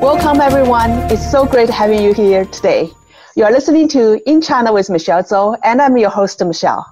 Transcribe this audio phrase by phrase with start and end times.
[0.00, 0.92] Welcome, everyone.
[1.12, 2.90] It's so great having you here today.
[3.36, 6.86] You are listening to In China with Michelle Zhou, and I'm your host, Michelle.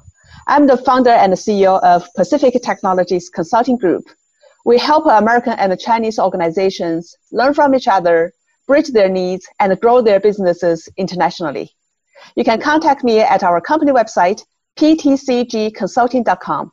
[0.47, 4.05] I'm the founder and CEO of Pacific Technologies Consulting Group.
[4.67, 8.35] We help American and Chinese organizations learn from each other,
[8.67, 11.71] bridge their needs, and grow their businesses internationally.
[12.37, 14.45] You can contact me at our company website,
[14.79, 16.73] ptcgconsulting.com.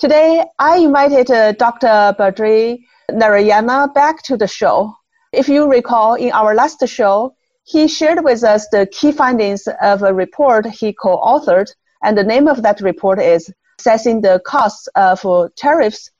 [0.00, 2.16] Today, I invited uh, Dr.
[2.18, 2.80] Badri
[3.12, 4.96] Narayanan back to the show
[5.32, 10.02] if you recall, in our last show, he shared with us the key findings of
[10.02, 11.70] a report he co-authored,
[12.02, 15.24] and the name of that report is Assessing the Costs of
[15.56, 16.10] Tariffs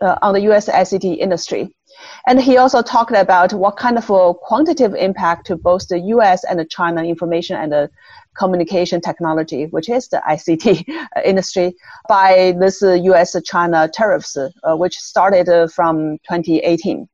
[0.00, 0.68] uh, on the U.S.
[0.68, 1.74] ICT Industry.
[2.26, 6.44] And he also talked about what kind of a quantitative impact to both the U.S.
[6.44, 7.90] and the China information and the
[8.36, 10.84] communication technology, which is the ICT
[11.24, 11.74] industry,
[12.08, 17.08] by this U.S.-China tariffs, uh, which started uh, from 2018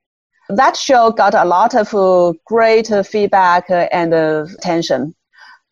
[0.57, 5.15] that show got a lot of uh, great uh, feedback uh, and attention.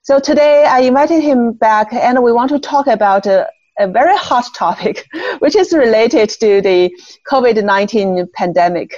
[0.03, 4.17] So today I invited him back and we want to talk about a, a very
[4.17, 5.07] hot topic,
[5.41, 6.91] which is related to the
[7.31, 8.97] COVID-19 pandemic.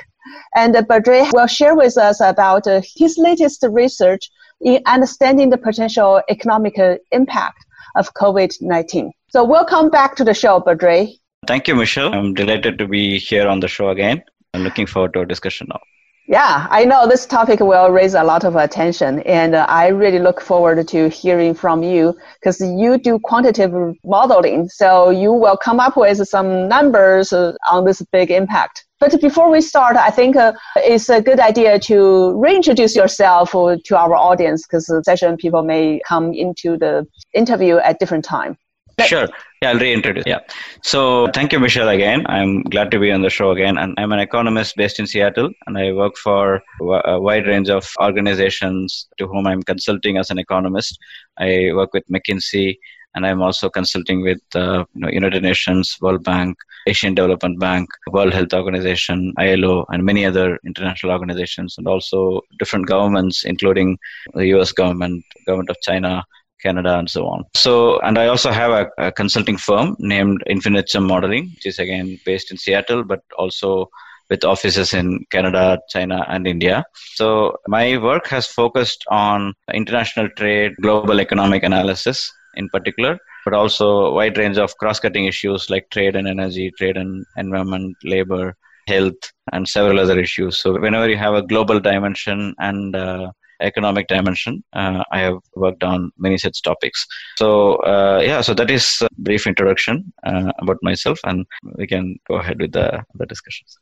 [0.55, 6.79] And Badri will share with us about his latest research in understanding the potential economic
[7.11, 7.65] impact
[7.97, 9.11] of COVID-19.
[9.31, 11.19] So welcome back to the show, Badri.
[11.47, 12.13] Thank you, Michelle.
[12.15, 14.23] I'm delighted to be here on the show again.
[14.55, 15.81] I'm looking forward to our discussion now.
[16.31, 20.21] Yeah, I know this topic will raise a lot of attention, and uh, I really
[20.21, 25.81] look forward to hearing from you because you do quantitative modeling, so you will come
[25.81, 28.87] up with some numbers uh, on this big impact.
[29.01, 33.97] But before we start, I think uh, it's a good idea to reintroduce yourself to
[33.97, 38.57] our audience because session people may come into the interview at different time.
[39.07, 39.29] Sure.
[39.63, 40.25] Yeah, I'll reintroduce.
[40.27, 40.39] Yeah.
[40.83, 42.25] So thank you, Michelle, again.
[42.29, 43.77] I'm glad to be on the show again.
[43.77, 47.87] And I'm an economist based in Seattle, and I work for a wide range of
[48.01, 50.99] organizations to whom I'm consulting as an economist.
[51.39, 52.79] I work with McKinsey,
[53.15, 56.57] and I'm also consulting with uh, you know, United Nations, World Bank,
[56.87, 62.87] Asian Development Bank, World Health Organization, ILO, and many other international organizations, and also different
[62.87, 63.99] governments, including
[64.33, 64.73] the U.S.
[64.73, 66.25] government, government of China,
[66.63, 67.45] Canada, and so on.
[67.55, 72.19] So, and I also have a, a consulting firm named Infinite-Sum Modeling, which is again
[72.25, 73.91] based in Seattle, but also
[74.31, 76.85] with offices in Canada, China, and India.
[77.15, 84.07] So, my work has focused on international trade, global economic analysis in particular, but also
[84.07, 88.57] a wide range of cross cutting issues like trade and energy, trade and environment, labor,
[88.87, 90.59] health, and several other issues.
[90.59, 95.83] So, whenever you have a global dimension and uh, economic dimension, uh, I have worked
[95.83, 97.07] on many such topics.
[97.37, 102.17] So uh, yeah, so that is a brief introduction uh, about myself, and we can
[102.29, 103.79] go ahead with the, the discussions.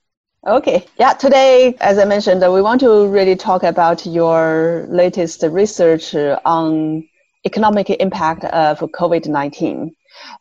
[0.47, 0.87] Okay.
[0.99, 1.15] Yeah.
[1.15, 7.07] Today, as I mentioned, we want to really talk about your latest research on
[7.45, 9.91] economic impact of COVID-19.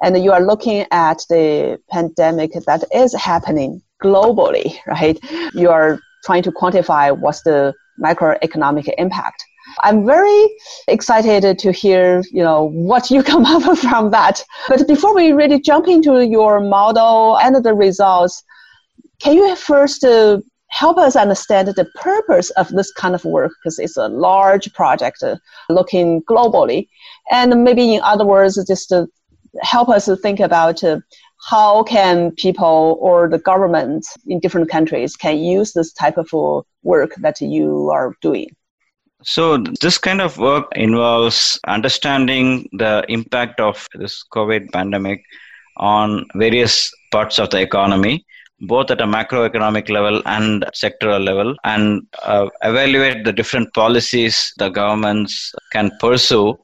[0.01, 5.17] And you are looking at the pandemic that is happening globally, right?
[5.53, 9.43] You are trying to quantify what's the macroeconomic impact.
[9.83, 10.55] I'm very
[10.87, 14.43] excited to hear, you know, what you come up from that.
[14.67, 18.43] But before we really jump into your model and the results,
[19.19, 23.51] can you first uh, help us understand the purpose of this kind of work?
[23.61, 25.37] Because it's a large project uh,
[25.69, 26.87] looking globally.
[27.31, 29.07] And maybe in other words, just to
[29.61, 30.99] help us think about uh,
[31.45, 36.29] how can people or the government in different countries can use this type of
[36.83, 38.49] work that you are doing?
[39.23, 45.23] So, this kind of work involves understanding the impact of this COVID pandemic
[45.77, 48.25] on various parts of the economy,
[48.61, 54.69] both at a macroeconomic level and sectoral level, and uh, evaluate the different policies the
[54.69, 56.55] governments can pursue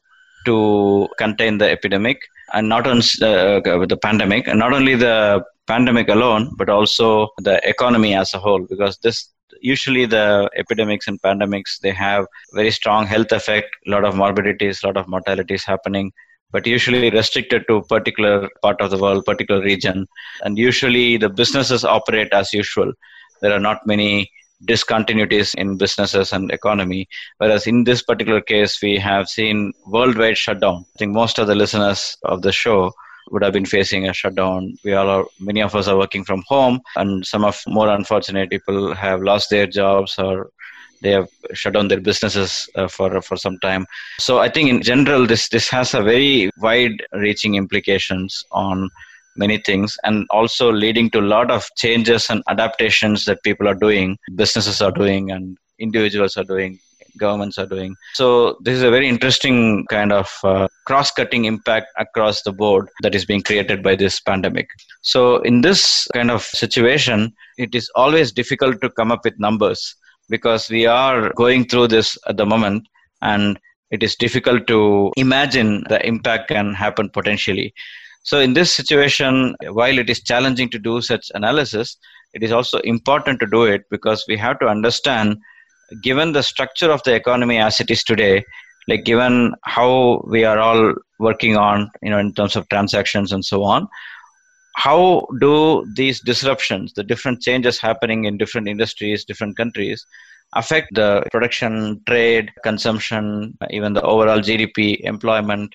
[0.44, 2.18] to contain the epidemic
[2.54, 3.60] and not on uh,
[3.92, 8.64] the pandemic, and not only the pandemic alone, but also the economy as a whole,
[8.72, 9.30] because this
[9.60, 14.82] usually the epidemics and pandemics they have very strong health effect, a lot of morbidities,
[14.82, 16.12] a lot of mortalities happening,
[16.52, 20.06] but usually restricted to particular part of the world, particular region,
[20.42, 22.92] and usually the businesses operate as usual.
[23.40, 24.30] There are not many
[24.64, 27.08] discontinuities in businesses and economy.
[27.38, 30.84] Whereas in this particular case, we have seen worldwide shutdown.
[30.94, 32.92] I think most of the listeners of the show
[33.30, 34.76] would have been facing a shutdown.
[34.84, 38.50] We all are, many of us are working from home, and some of more unfortunate
[38.50, 40.50] people have lost their jobs or
[41.02, 43.86] they have shut down their businesses uh, for for some time.
[44.18, 48.90] So I think in general, this this has a very wide-reaching implications on
[49.36, 53.74] many things and also leading to a lot of changes and adaptations that people are
[53.74, 56.78] doing businesses are doing and individuals are doing
[57.18, 57.94] governments are doing.
[58.14, 63.14] So this is a very interesting kind of uh, cross-cutting impact across the board that
[63.14, 64.68] is being created by this pandemic.
[65.02, 69.94] So in this kind of situation it is always difficult to come up with numbers
[70.28, 72.86] because we are going through this at the moment
[73.22, 73.58] and
[73.90, 77.72] it is difficult to imagine the impact can happen potentially
[78.24, 81.98] so, in this situation, while it is challenging to do such analysis,
[82.32, 85.36] it is also important to do it because we have to understand,
[86.02, 88.42] given the structure of the economy as it is today,
[88.88, 93.44] like given how we are all working on, you know, in terms of transactions and
[93.44, 93.86] so on,
[94.76, 100.04] how do these disruptions, the different changes happening in different industries, different countries,
[100.54, 105.74] affect the production, trade, consumption, even the overall GDP, employment,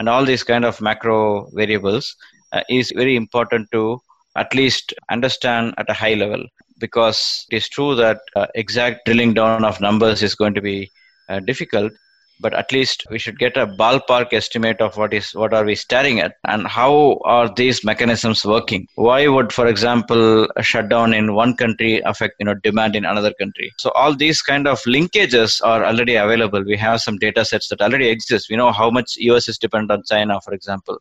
[0.00, 2.16] and all these kind of macro variables
[2.52, 4.00] uh, is very important to
[4.34, 6.42] at least understand at a high level.
[6.78, 10.90] Because it is true that uh, exact drilling down of numbers is going to be
[11.28, 11.92] uh, difficult
[12.40, 15.74] but at least we should get a ballpark estimate of what is what are we
[15.74, 18.86] staring at and how are these mechanisms working?
[18.94, 23.32] Why would for example a shutdown in one country affect you know demand in another
[23.34, 23.72] country?
[23.78, 26.64] So all these kind of linkages are already available.
[26.64, 28.48] We have some data sets that already exist.
[28.50, 30.98] We know how much us is dependent on china for example.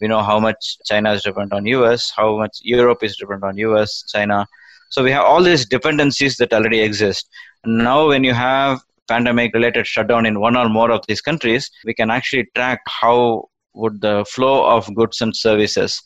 [0.00, 3.58] We know how much china is dependent on us how much europe is dependent on
[3.58, 4.46] us china.
[4.90, 7.28] So we have all these dependencies that already exist.
[7.66, 11.94] Now when you have pandemic related shutdown in one or more of these countries, we
[11.94, 16.00] can actually track how would the flow of goods and services,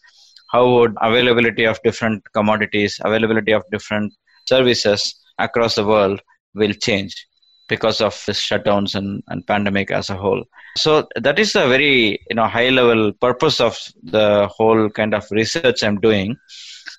[0.50, 4.12] how would availability of different commodities, availability of different
[4.46, 6.20] services across the world
[6.54, 7.26] will change
[7.68, 10.44] because of this shutdowns and, and pandemic as a whole.
[10.76, 15.24] So that is a very you know high level purpose of the whole kind of
[15.30, 16.36] research I'm doing.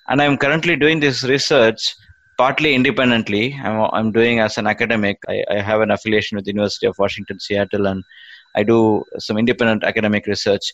[0.08, 1.94] And I'm currently doing this research
[2.36, 3.58] partly independently.
[3.62, 5.18] I'm, I'm doing as an academic.
[5.28, 8.02] I, I have an affiliation with the University of Washington, Seattle, and
[8.54, 10.72] I do some independent academic research.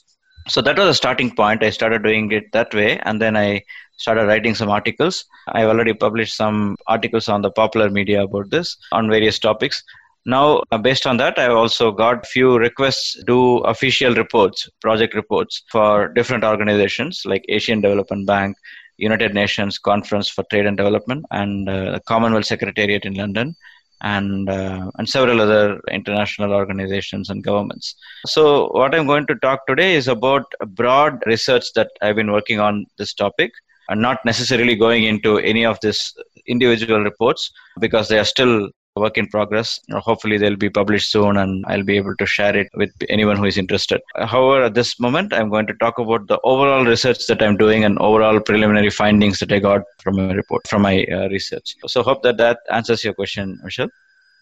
[0.49, 1.63] So that was a starting point.
[1.63, 3.63] I started doing it that way, and then I
[3.99, 5.25] started writing some articles.
[5.49, 9.83] I've already published some articles on the popular media about this on various topics.
[10.27, 15.63] Now, uh, based on that, I've also got few requests do official reports, project reports
[15.71, 18.57] for different organizations like Asian Development Bank,
[19.01, 23.57] United Nations Conference for Trade and Development and uh, the Commonwealth Secretariat in London
[24.03, 27.95] and uh, and several other international organizations and governments.
[28.27, 32.61] So what I'm going to talk today is about broad research that I've been working
[32.61, 33.53] on this topic
[33.89, 36.15] and not necessarily going into any of these
[36.47, 37.51] individual reports
[37.81, 39.81] because they are still work in progress.
[39.93, 43.45] Hopefully, they'll be published soon, and I'll be able to share it with anyone who
[43.45, 44.01] is interested.
[44.17, 47.85] However, at this moment, I'm going to talk about the overall research that I'm doing
[47.85, 51.77] and overall preliminary findings that I got from my report, from my uh, research.
[51.87, 53.91] So, hope that that answers your question, Michelle.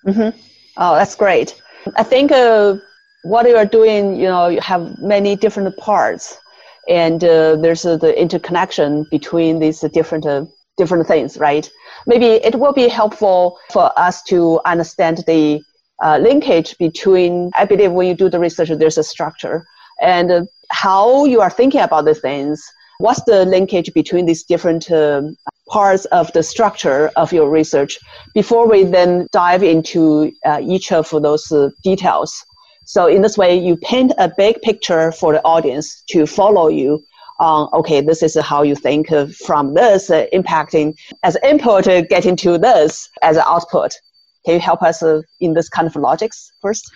[0.06, 0.38] Mm-hmm.
[0.78, 1.60] Oh, that's great.
[1.96, 2.76] I think uh,
[3.24, 6.38] what you are doing, you know, you have many different parts,
[6.88, 10.46] and uh, there's uh, the interconnection between these different uh,
[10.78, 11.70] different things, right?
[12.06, 15.62] Maybe it will be helpful for us to understand the
[16.02, 19.66] uh, linkage between, I believe when you do the research, there's a structure
[20.00, 22.62] and uh, how you are thinking about the things.
[22.98, 25.22] What's the linkage between these different uh,
[25.68, 27.98] parts of the structure of your research
[28.34, 32.32] before we then dive into uh, each of those uh, details?
[32.84, 37.04] So in this way, you paint a big picture for the audience to follow you
[37.38, 39.08] on okay this is how you think
[39.46, 43.92] from this uh, impacting as input uh, getting to this as an output.
[44.44, 46.90] Can you help us uh, in this kind of logics first?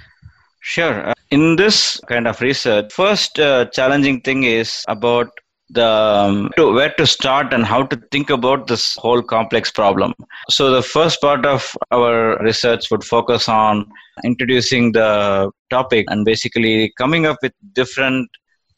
[0.60, 1.12] Sure.
[1.30, 5.30] In this kind of research first uh, challenging thing is about
[5.70, 10.14] the um, to where to start and how to think about this whole complex problem.
[10.50, 13.90] So the first part of our research would focus on
[14.24, 18.28] introducing the topic and basically coming up with different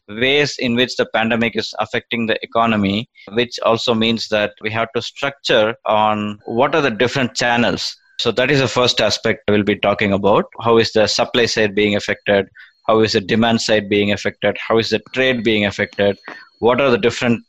[0.08, 4.88] ways in which the pandemic is affecting the economy, which also means that we have
[4.94, 7.96] to structure on what are the different channels.
[8.20, 10.44] So that is the first aspect we'll be talking about.
[10.60, 12.48] How is the supply side being affected?
[12.86, 14.56] How is the demand side being affected?
[14.58, 16.18] How is the trade being affected?
[16.60, 17.42] What are the different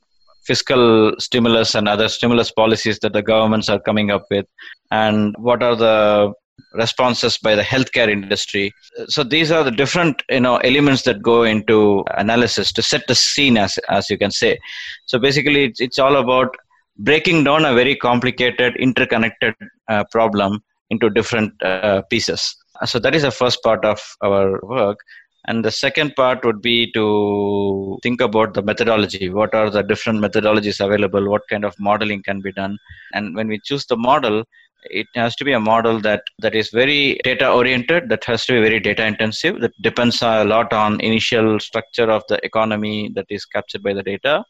[0.45, 4.45] fiscal stimulus and other stimulus policies that the governments are coming up with,
[4.91, 6.33] and what are the
[6.73, 8.73] responses by the healthcare industry.
[9.07, 13.15] So these are the different you know elements that go into analysis to set the
[13.15, 14.59] scene, as as you can say.
[15.05, 16.55] So basically, it's, it's all about
[16.97, 19.53] breaking down a very complicated, interconnected
[19.89, 22.55] uh, problem into different uh, pieces.
[22.85, 24.99] So that is the first part of our work.
[25.47, 29.29] And the second part would be to think about the methodology.
[29.29, 31.29] What are the different methodologies available?
[31.29, 32.79] What kind of modeling can be done?
[33.13, 34.43] And when we choose the model,
[34.89, 38.53] it has to be a model that that is very data oriented that has to
[38.53, 43.25] be very data intensive that depends a lot on initial structure of the economy that
[43.29, 44.43] is captured by the data.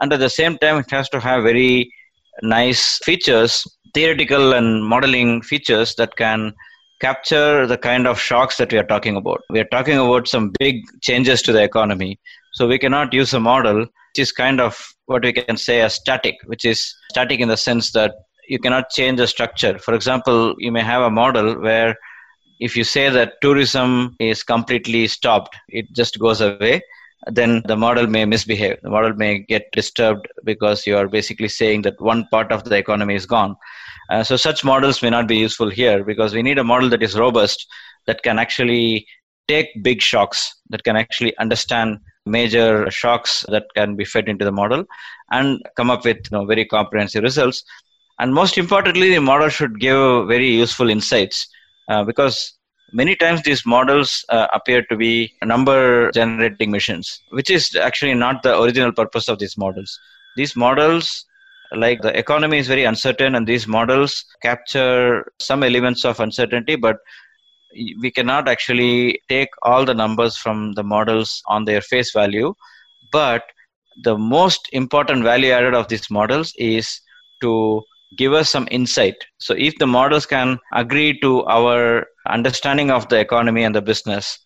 [0.00, 1.90] And at the same time it has to have very
[2.42, 3.64] nice features
[3.94, 6.52] theoretical and modeling features that can
[7.00, 9.40] capture the kind of shocks that we are talking about.
[9.50, 12.18] We are talking about some big changes to the economy.
[12.52, 15.94] So we cannot use a model which is kind of what we can say as
[15.94, 18.14] static which is static in the sense that
[18.48, 19.78] you cannot change the structure.
[19.78, 21.96] For example, you may have a model where
[22.60, 26.80] if you say that tourism is completely stopped, it just goes away,
[27.26, 28.78] then the model may misbehave.
[28.82, 32.76] The model may get disturbed because you are basically saying that one part of the
[32.76, 33.56] economy is gone.
[34.10, 37.02] Uh, so such models may not be useful here because we need a model that
[37.02, 37.66] is robust,
[38.06, 39.06] that can actually
[39.48, 44.52] take big shocks, that can actually understand major shocks that can be fed into the
[44.52, 44.84] model
[45.30, 47.64] and come up with you know, very comprehensive results
[48.18, 51.48] and most importantly the model should give very useful insights
[51.88, 52.54] uh, because
[52.92, 58.42] many times these models uh, appear to be number generating machines which is actually not
[58.42, 59.98] the original purpose of these models.
[60.36, 61.24] These models
[61.72, 66.98] like the economy is very uncertain and these models capture some elements of uncertainty but
[68.00, 72.54] we cannot actually take all the numbers from the models on their face value.
[73.12, 73.42] But
[74.02, 77.00] the most important value added of these models is
[77.42, 77.82] to
[78.16, 79.16] give us some insight.
[79.38, 84.38] So if the models can agree to our understanding of the economy and the business,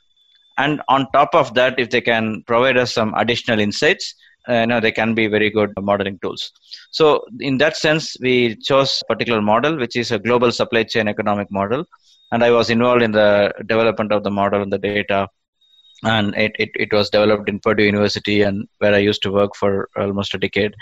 [0.59, 4.15] and on top of that, if they can provide us some additional insights,
[4.49, 6.53] uh, know, they can be very good modeling tools.
[6.91, 11.09] So in that sense, we chose a particular model, which is a global supply chain
[11.09, 11.85] economic model.
[12.33, 15.29] And I was involved in the development of the model and the data
[16.05, 19.55] and it, it, it was developed in Purdue University and where I used to work
[19.55, 20.75] for almost a decade.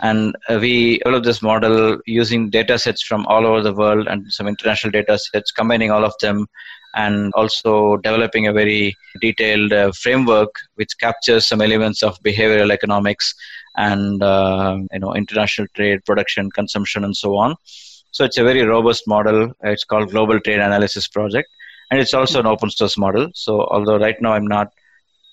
[0.00, 4.32] And uh, we developed this model using data sets from all over the world and
[4.32, 6.46] some international data sets, combining all of them
[6.94, 13.34] and also developing a very detailed uh, framework which captures some elements of behavioral economics
[13.76, 17.56] and uh, you know international trade, production, consumption, and so on.
[18.10, 19.52] So it's a very robust model.
[19.62, 21.48] It's called Global Trade Analysis Project
[21.92, 23.28] and it's also an open source model.
[23.34, 24.68] So although right now I'm not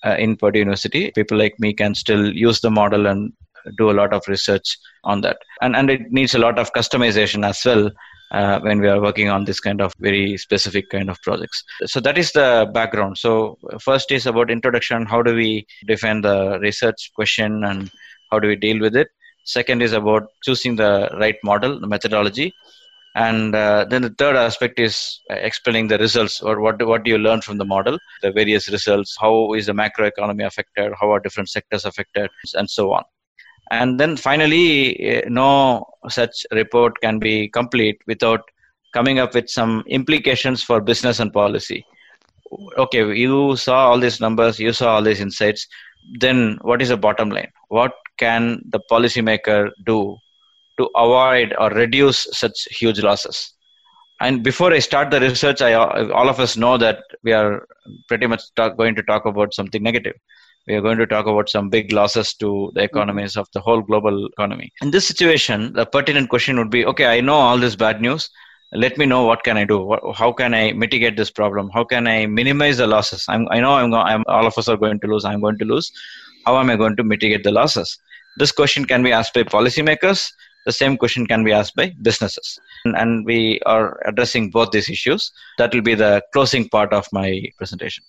[0.04, 3.32] uh, in Purdue University, people like me can still use the model and
[3.78, 5.38] do a lot of research on that.
[5.62, 7.90] And and it needs a lot of customization as well
[8.30, 11.64] uh, when we are working on this kind of very specific kind of projects.
[11.86, 13.16] So that is the background.
[13.16, 15.06] So first is about introduction.
[15.06, 17.90] How do we define the research question and
[18.30, 19.08] how do we deal with it?
[19.44, 22.52] Second is about choosing the right model, the methodology
[23.14, 26.40] and uh, then the third aspect is uh, explaining the results.
[26.40, 27.98] Or what what do you learn from the model?
[28.22, 29.16] The various results.
[29.20, 30.92] How is the macroeconomy affected?
[31.00, 32.30] How are different sectors affected?
[32.54, 33.04] And so on.
[33.72, 38.42] And then finally uh, no such report can be complete without
[38.92, 41.84] coming up with some implications for business and policy.
[42.76, 45.66] Okay you saw all these numbers you saw all these insights.
[46.18, 47.52] Then what is the bottom line?
[47.68, 50.16] What can the policymaker do
[50.80, 53.54] to avoid or reduce such huge losses.
[54.20, 57.66] And before I start the research, I, all of us know that we are
[58.08, 60.16] pretty much talk, going to talk about something negative.
[60.66, 62.84] We are going to talk about some big losses to the mm-hmm.
[62.84, 64.72] economies of the whole global economy.
[64.82, 68.28] In this situation, the pertinent question would be okay, I know all this bad news.
[68.72, 69.78] Let me know what can I do?
[70.14, 71.70] how can I mitigate this problem?
[71.74, 73.24] How can I minimize the losses?
[73.28, 75.24] I'm, I know I'm, I'm, all of us are going to lose.
[75.24, 75.90] I'm going to lose.
[76.46, 77.98] How am I going to mitigate the losses?
[78.36, 80.30] This question can be asked by policymakers
[80.66, 82.58] the same question can be asked by businesses.
[82.84, 85.32] And, and we are addressing both these issues.
[85.58, 88.04] That will be the closing part of my presentation.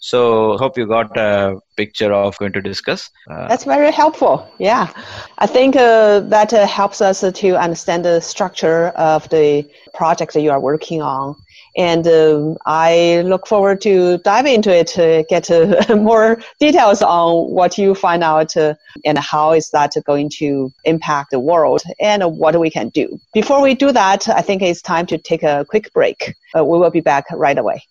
[0.00, 3.08] So hope you got a picture of going to discuss.
[3.30, 4.50] Uh, That's very helpful.
[4.58, 4.92] Yeah,
[5.38, 10.40] I think uh, that uh, helps us to understand the structure of the project that
[10.40, 11.36] you are working on
[11.76, 17.78] and um, I look forward to dive into it get uh, more details on what
[17.78, 18.74] you find out uh,
[19.04, 23.18] and how is that going to impact the world and what we can do.
[23.32, 26.34] Before we do that, I think it's time to take a quick break.
[26.54, 27.82] We will be back right away.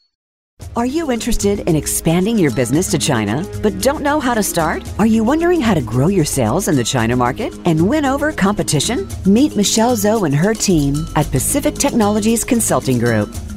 [0.75, 4.87] Are you interested in expanding your business to China but don't know how to start?
[4.99, 8.31] Are you wondering how to grow your sales in the China market and win over
[8.31, 9.07] competition?
[9.25, 13.35] Meet Michelle Zhou and her team at Pacific Technologies Consulting Group.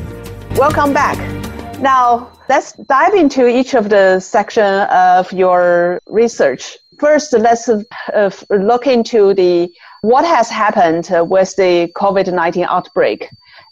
[0.55, 1.19] Welcome back.
[1.81, 6.79] Now, let's dive into each of the section of your research.
[6.99, 9.73] First, let's uh, look into the
[10.03, 13.29] what has happened with the COVID-19 outbreak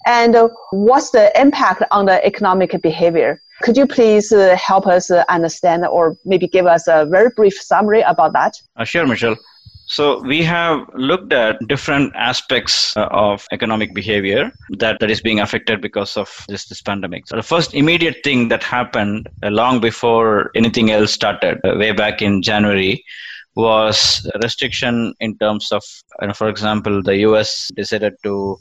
[0.07, 0.35] and
[0.71, 3.41] what's the impact on the economic behavior.
[3.62, 7.55] Could you please uh, help us uh, understand or maybe give us a very brief
[7.55, 8.61] summary about that?
[8.76, 9.37] Uh, sure, Michelle.
[9.92, 15.40] So we have looked at different aspects uh, of economic behavior that, that is being
[15.40, 17.28] affected because of this, this pandemic.
[17.28, 22.22] So the first immediate thing that happened long before anything else started, uh, way back
[22.22, 23.04] in January,
[23.54, 25.82] was restriction in terms of,
[26.22, 28.56] you know, for example, the US decided to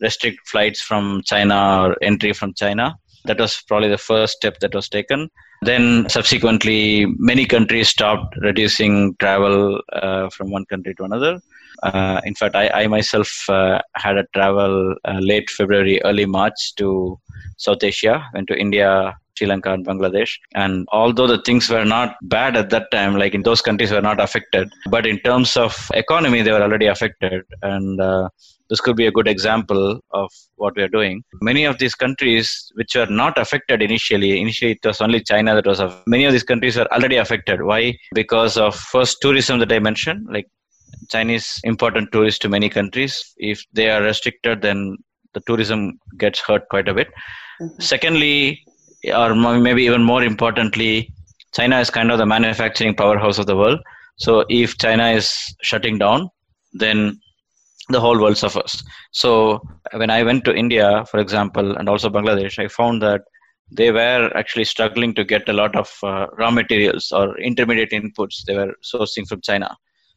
[0.00, 2.94] restrict flights from China or entry from China.
[3.24, 5.30] That was probably the first step that was taken.
[5.62, 11.40] Then subsequently, many countries stopped reducing travel uh, from one country to another.
[11.82, 16.74] Uh, in fact, I, I myself uh, had a travel uh, late February, early March
[16.76, 17.18] to
[17.56, 20.32] South Asia, went to India, Sri Lanka, and Bangladesh.
[20.54, 24.02] And although the things were not bad at that time, like in those countries were
[24.02, 27.42] not affected, but in terms of economy, they were already affected.
[27.62, 28.28] And uh,
[28.68, 31.22] this could be a good example of what we are doing.
[31.40, 35.66] Many of these countries which were not affected initially, initially it was only China that
[35.66, 36.10] was, affected.
[36.10, 37.62] many of these countries were already affected.
[37.62, 37.94] Why?
[38.14, 40.46] Because of first tourism that I mentioned, like
[41.10, 43.34] Chinese important tourists to many countries.
[43.36, 44.96] If they are restricted, then
[45.34, 47.08] the tourism gets hurt quite a bit.
[47.60, 47.80] Mm-hmm.
[47.80, 48.64] Secondly,
[49.14, 51.12] or maybe even more importantly,
[51.54, 53.80] China is kind of the manufacturing powerhouse of the world.
[54.16, 56.30] So if China is shutting down,
[56.72, 57.20] then
[57.88, 58.82] the whole world suffers.
[59.12, 59.60] So
[59.92, 63.22] when I went to India, for example, and also Bangladesh, I found that
[63.70, 68.44] they were actually struggling to get a lot of uh, raw materials or intermediate inputs
[68.44, 69.76] they were sourcing from China.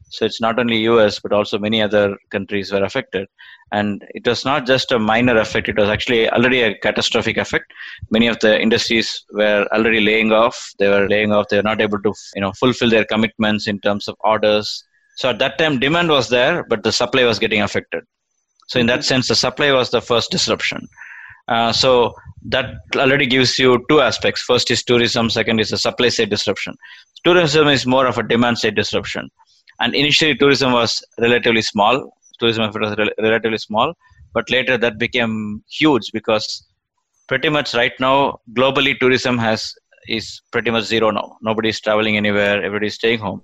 [0.09, 3.27] So it's not only US, but also many other countries were affected.
[3.71, 7.71] And it was not just a minor effect, it was actually already a catastrophic effect.
[8.09, 10.73] Many of the industries were already laying off.
[10.79, 11.49] They were laying off.
[11.49, 14.83] They were not able to you know, fulfill their commitments in terms of orders.
[15.17, 18.03] So at that time, demand was there, but the supply was getting affected.
[18.67, 20.87] So in that sense, the supply was the first disruption.
[21.47, 22.13] Uh, so
[22.45, 24.41] that already gives you two aspects.
[24.41, 25.29] First is tourism.
[25.29, 26.75] Second is the supply side disruption.
[27.23, 29.29] Tourism is more of a demand side disruption.
[29.79, 32.11] And initially, tourism was relatively small.
[32.39, 33.93] Tourism was relatively small,
[34.33, 36.65] but later that became huge because
[37.27, 39.73] pretty much right now, globally, tourism has
[40.07, 41.37] is pretty much zero now.
[41.41, 42.57] Nobody is traveling anywhere.
[42.57, 43.41] Everybody is staying home.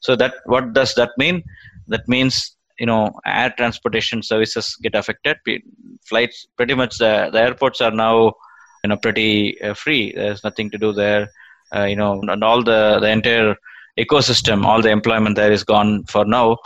[0.00, 1.42] So that what does that mean?
[1.88, 5.38] That means you know air transportation services get affected.
[6.08, 8.32] Flights pretty much the, the airports are now
[8.82, 10.12] you know pretty uh, free.
[10.14, 11.28] There's nothing to do there.
[11.74, 13.56] Uh, you know, and all the the entire
[13.98, 16.58] ecosystem, all the employment there is gone for now,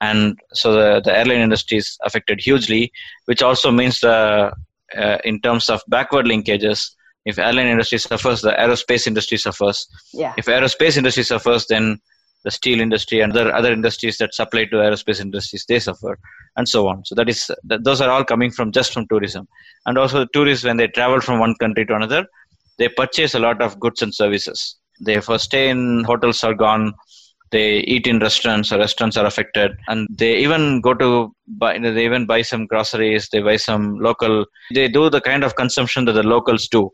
[0.00, 2.92] and so the, the airline industry is affected hugely,
[3.24, 4.52] which also means the
[4.96, 6.90] uh, in terms of backward linkages,
[7.24, 9.86] if airline industry suffers, the aerospace industry suffers.
[10.12, 10.32] Yeah.
[10.38, 11.98] If aerospace industry suffers, then
[12.44, 16.18] the steel industry and other other industries that supply to aerospace industries they suffer,
[16.56, 17.04] and so on.
[17.04, 19.48] So that is that those are all coming from just from tourism,
[19.86, 22.26] and also the tourists when they travel from one country to another,
[22.78, 26.94] they purchase a lot of goods and services they first stay in hotels are gone.
[27.52, 29.72] They eat in restaurants restaurants are affected.
[29.88, 34.46] And they even go to buy they even buy some groceries they buy some local
[34.74, 36.90] they do the kind of consumption that the locals do.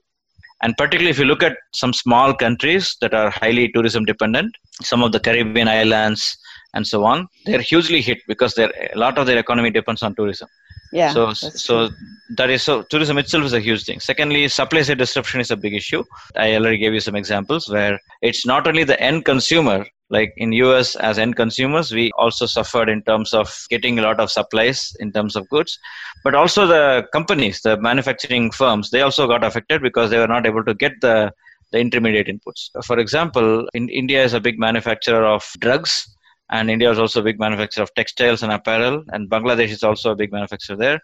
[0.63, 5.03] And particularly if you look at some small countries that are highly tourism dependent some
[5.03, 6.37] of the caribbean islands
[6.75, 10.49] and so on they're hugely hit because a lot of their economy depends on tourism
[10.93, 11.97] yeah so so true.
[12.37, 14.01] that is so tourism itself is a huge thing.
[14.01, 16.03] Secondly supply side disruption is a big issue.
[16.37, 20.53] I already gave you some examples where it's not only the end consumer like in
[20.53, 24.95] us as end consumers we also suffered in terms of getting a lot of supplies
[25.01, 25.79] in terms of goods.
[26.25, 30.47] But also the companies the manufacturing firms they also got affected because they were not
[30.47, 31.33] able to get the
[31.73, 32.69] the intermediate inputs.
[32.85, 36.15] For example in india is a big manufacturer of drugs
[36.53, 40.13] and india is also a big manufacturer of textiles and apparel and bangladesh is also
[40.13, 41.01] a big manufacturer there.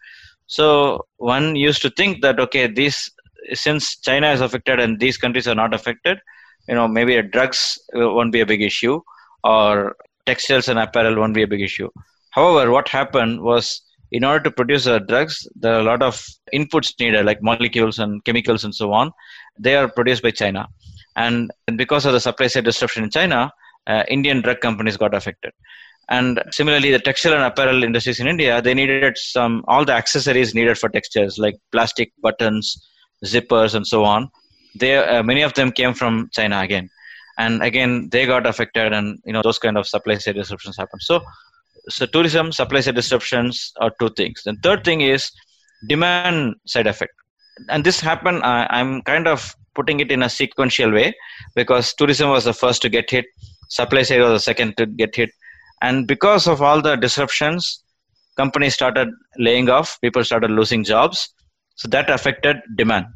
[0.47, 2.99] So one used to think that okay these
[3.53, 6.19] since china is affected and these countries are not affected
[6.69, 7.61] you know maybe drugs
[7.93, 9.01] won't be a big issue
[9.45, 11.91] or textiles and apparel won't be a big issue.
[12.31, 16.25] However what happened was in order to produce uh, drugs there are a lot of
[16.55, 19.13] inputs needed like molecules and chemicals and so on.
[19.59, 20.69] They are produced by china.
[21.17, 23.53] And because of the supply side disruption in china
[23.88, 25.53] uh, indian drug companies got affected
[26.16, 30.55] and similarly the textile and apparel industries in india they needed some all the accessories
[30.59, 32.66] needed for textiles like plastic buttons
[33.33, 34.31] zippers and so on
[34.74, 36.88] they uh, many of them came from China again,
[37.38, 41.01] and again they got affected, and you know those kind of supply side disruptions happen.
[41.01, 41.20] So,
[41.88, 44.42] so tourism supply side disruptions are two things.
[44.44, 45.31] The third thing is
[45.88, 47.12] demand side effect,
[47.68, 48.42] and this happened.
[48.44, 51.14] I'm kind of putting it in a sequential way
[51.55, 53.27] because tourism was the first to get hit,
[53.69, 55.31] supply side was the second to get hit,
[55.83, 57.83] and because of all the disruptions,
[58.37, 61.29] companies started laying off, people started losing jobs,
[61.77, 63.07] so that affected demand.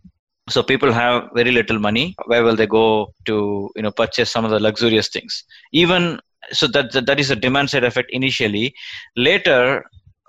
[0.48, 2.14] So people have very little money.
[2.26, 5.44] Where will they go to you know purchase some of the luxurious things?
[5.72, 8.74] Even so that that, that is a demand side effect initially.
[9.16, 9.84] Later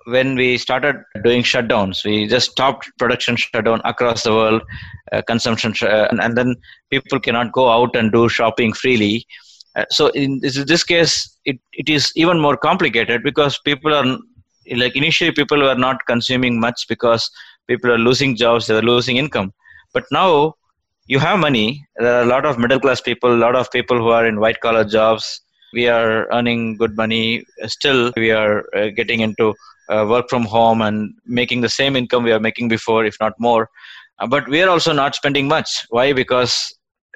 [0.05, 4.61] when we started doing shutdowns we just stopped production shutdown across the world
[5.11, 6.55] uh, consumption sh- uh, and, and, then
[6.89, 9.25] people cannot go out and do shopping freely
[9.75, 14.17] uh, so in this, this case it, it is even more complicated because people are
[14.75, 17.29] like initially people were not consuming much because
[17.67, 19.51] people are losing jobs they were losing income
[19.93, 20.53] but now
[21.07, 21.85] you have money.
[21.97, 24.39] There are a lot of middle class people, a lot of people who are in
[24.39, 25.41] white collar jobs.
[25.73, 27.43] We are earning good money.
[27.65, 29.53] Still, we are uh, getting into
[29.89, 33.33] uh, work from home and making the same income we are making before, if not
[33.39, 33.69] more.
[34.19, 35.85] Uh, but we are also not spending much.
[35.89, 36.13] Why?
[36.13, 36.73] Because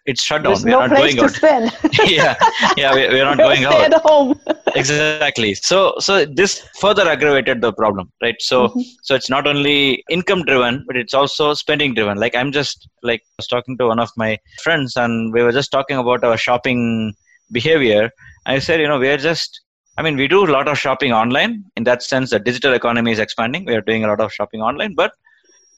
[0.08, 0.54] it's shut down.
[0.54, 1.72] There's we are no not place going to out.
[1.74, 2.10] Spend.
[2.10, 2.36] yeah,
[2.78, 3.93] yeah, we, we are not going out.
[3.93, 4.39] at home.
[4.76, 5.54] exactly.
[5.54, 8.36] So, so this further aggravated the problem, right?
[8.39, 8.82] So, mm-hmm.
[9.04, 12.17] so it's not only income driven, but it's also spending driven.
[12.17, 15.52] Like I'm just like I was talking to one of my friends, and we were
[15.52, 17.13] just talking about our shopping
[17.52, 18.10] behavior.
[18.46, 19.62] I said, you know, we are just
[19.98, 21.65] I mean, we do a lot of shopping online.
[21.76, 23.65] In that sense, the digital economy is expanding.
[23.65, 25.12] We are doing a lot of shopping online, but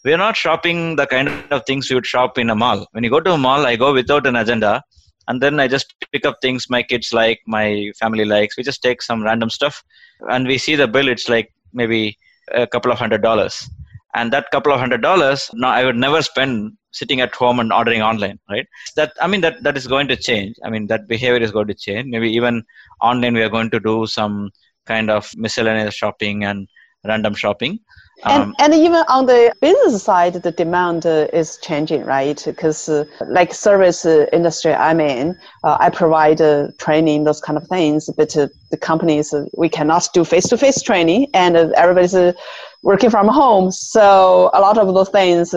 [0.03, 2.88] we're not shopping the kind of things you would shop in a mall.
[2.91, 4.83] When you go to a mall, I go without an agenda
[5.27, 8.57] and then I just pick up things my kids like, my family likes.
[8.57, 9.83] We just take some random stuff
[10.29, 12.17] and we see the bill, it's like maybe
[12.51, 13.69] a couple of hundred dollars.
[14.15, 17.71] And that couple of hundred dollars, now I would never spend sitting at home and
[17.71, 18.67] ordering online, right?
[18.95, 20.55] That I mean that that is going to change.
[20.63, 22.07] I mean that behavior is going to change.
[22.07, 22.63] Maybe even
[23.01, 24.49] online we are going to do some
[24.88, 26.67] kind of miscellaneous shopping and
[27.05, 27.79] random shopping
[28.25, 32.41] and, um, and even on the business side, the demand uh, is changing, right?
[32.45, 37.57] Because uh, like service uh, industry I'm in, uh, I provide uh, training, those kind
[37.57, 38.09] of things.
[38.17, 42.35] But uh, the companies, we cannot do face-to-face training, and everybody's
[42.83, 43.71] working from home.
[43.71, 45.55] So a lot of those things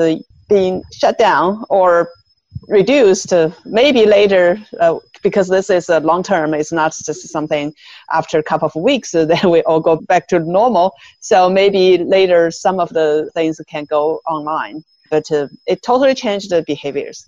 [0.49, 2.11] being shut down or
[2.69, 3.33] reduced.
[3.65, 4.59] maybe later
[5.23, 6.55] because this is a long term.
[6.55, 7.73] It's not just something
[8.13, 10.93] after a couple of weeks that we all go back to normal.
[11.21, 16.51] So maybe later some of the things can go online, but uh, it totally changed
[16.51, 17.27] the behaviors.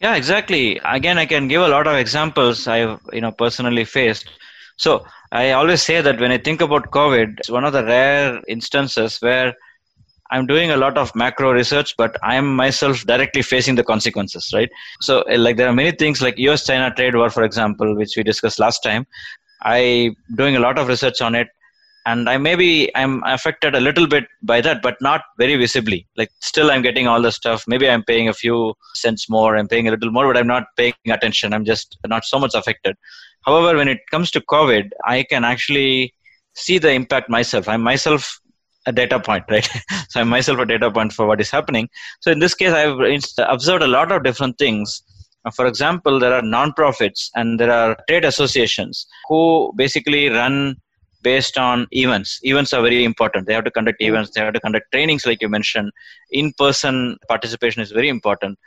[0.00, 0.80] Yeah, exactly.
[0.84, 4.30] Again, I can give a lot of examples I've you know personally faced.
[4.76, 8.40] So I always say that when I think about COVID, it's one of the rare
[8.48, 9.54] instances where
[10.30, 14.70] I'm doing a lot of macro research, but I'm myself directly facing the consequences, right?
[15.00, 18.16] So, eh, like, there are many things like US China trade war, for example, which
[18.16, 19.06] we discussed last time.
[19.62, 21.48] I'm doing a lot of research on it,
[22.06, 26.06] and I maybe I'm affected a little bit by that, but not very visibly.
[26.16, 27.64] Like, still, I'm getting all the stuff.
[27.66, 30.64] Maybe I'm paying a few cents more, I'm paying a little more, but I'm not
[30.76, 31.52] paying attention.
[31.52, 32.96] I'm just not so much affected.
[33.44, 36.14] However, when it comes to COVID, I can actually
[36.54, 37.68] see the impact myself.
[37.68, 38.39] I'm myself
[38.86, 39.68] a data point, right?
[40.08, 41.88] so I'm myself a data point for what is happening.
[42.20, 42.98] So in this case, I've
[43.38, 45.02] observed a lot of different things.
[45.44, 50.76] Uh, for example, there are non-profits and there are trade associations who basically run
[51.22, 52.40] based on events.
[52.42, 53.46] Events are very important.
[53.46, 54.30] They have to conduct events.
[54.30, 55.92] They have to conduct trainings, like you mentioned.
[56.30, 58.58] In-person participation is very important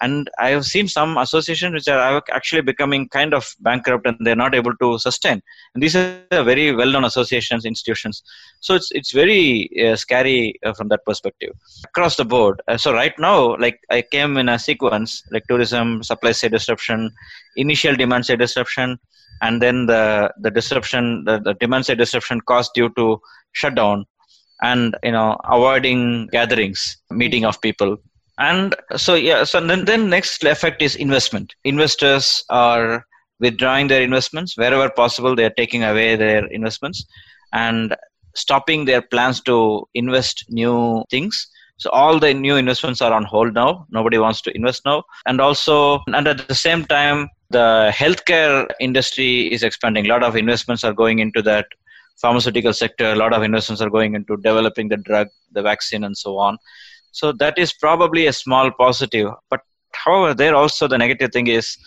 [0.00, 4.42] and i have seen some associations which are actually becoming kind of bankrupt and they're
[4.44, 5.42] not able to sustain
[5.74, 8.22] and these are very well known associations institutions
[8.60, 9.42] so it's it's very
[9.84, 11.52] uh, scary uh, from that perspective
[11.84, 16.02] across the board uh, so right now like i came in a sequence like tourism
[16.02, 17.10] supply side disruption
[17.56, 18.98] initial demand side disruption
[19.40, 23.20] and then the the disruption, the, the demand side disruption caused due to
[23.52, 24.04] shutdown,
[24.62, 27.96] and you know avoiding gatherings, meeting of people,
[28.38, 29.44] and so yeah.
[29.44, 31.54] So then then next effect is investment.
[31.64, 33.04] Investors are
[33.38, 35.34] withdrawing their investments wherever possible.
[35.34, 37.04] They are taking away their investments,
[37.52, 37.96] and
[38.34, 41.48] stopping their plans to invest new things
[41.80, 43.86] so all the new investments are on hold now.
[43.90, 45.02] Nobody wants to invest now.
[45.24, 50.04] And also, and at the same time, the healthcare industry is expanding.
[50.04, 51.64] A lot of investments are going into that
[52.20, 53.12] pharmaceutical sector.
[53.12, 56.58] A lot of investments are going into developing the drug, the vaccine, and so on.
[57.12, 59.30] So that is probably a small positive.
[59.48, 59.62] But
[59.94, 61.78] however, there also the negative thing is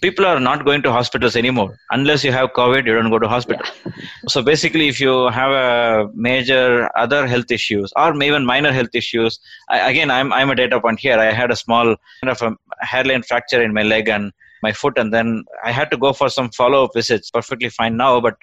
[0.00, 1.76] people are not going to hospitals anymore.
[1.90, 3.64] Unless you have covid you don't go to hospital.
[3.86, 4.02] Yeah.
[4.28, 9.38] so basically if you have a major other health issues or even minor health issues
[9.68, 11.18] I, again i'm i'm a data point here.
[11.18, 14.32] I had a small kind of a hairline fracture in my leg and
[14.62, 17.96] my foot and then i had to go for some follow up visits perfectly fine
[17.96, 18.34] now but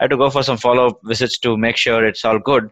[0.00, 2.70] i had to go for some follow up visits to make sure it's all good.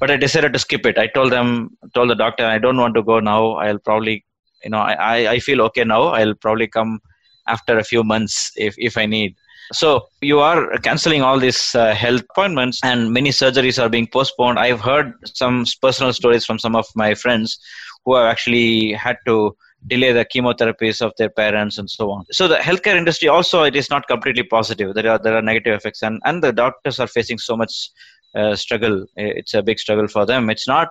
[0.00, 0.96] But i decided to skip it.
[0.96, 3.42] I told them told the doctor i don't want to go now.
[3.64, 4.24] I'll probably
[4.64, 6.02] you know i i feel okay now.
[6.18, 7.00] I'll probably come
[7.46, 9.34] after a few months if, if I need.
[9.72, 14.58] So you are canceling all these uh, health appointments and many surgeries are being postponed.
[14.58, 17.58] I've heard some personal stories from some of my friends
[18.04, 22.24] who have actually had to delay the chemotherapies of their parents and so on.
[22.32, 24.94] So the healthcare industry also it is not completely positive.
[24.94, 27.90] There are there are negative effects and and the doctors are facing so much
[28.34, 29.06] uh, struggle.
[29.16, 30.50] It's a big struggle for them.
[30.50, 30.88] It's not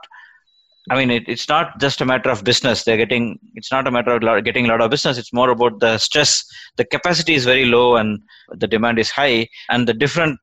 [0.92, 2.84] I mean, it, it's not just a matter of business.
[2.84, 5.18] They're getting, it's not a matter of getting a lot of business.
[5.18, 6.44] It's more about the stress.
[6.78, 8.22] The capacity is very low and
[8.52, 10.40] the demand is high, and the different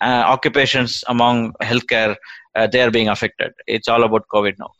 [0.00, 2.16] uh, occupations among healthcare,
[2.54, 3.52] uh, they are being affected.
[3.66, 4.70] It's all about COVID now.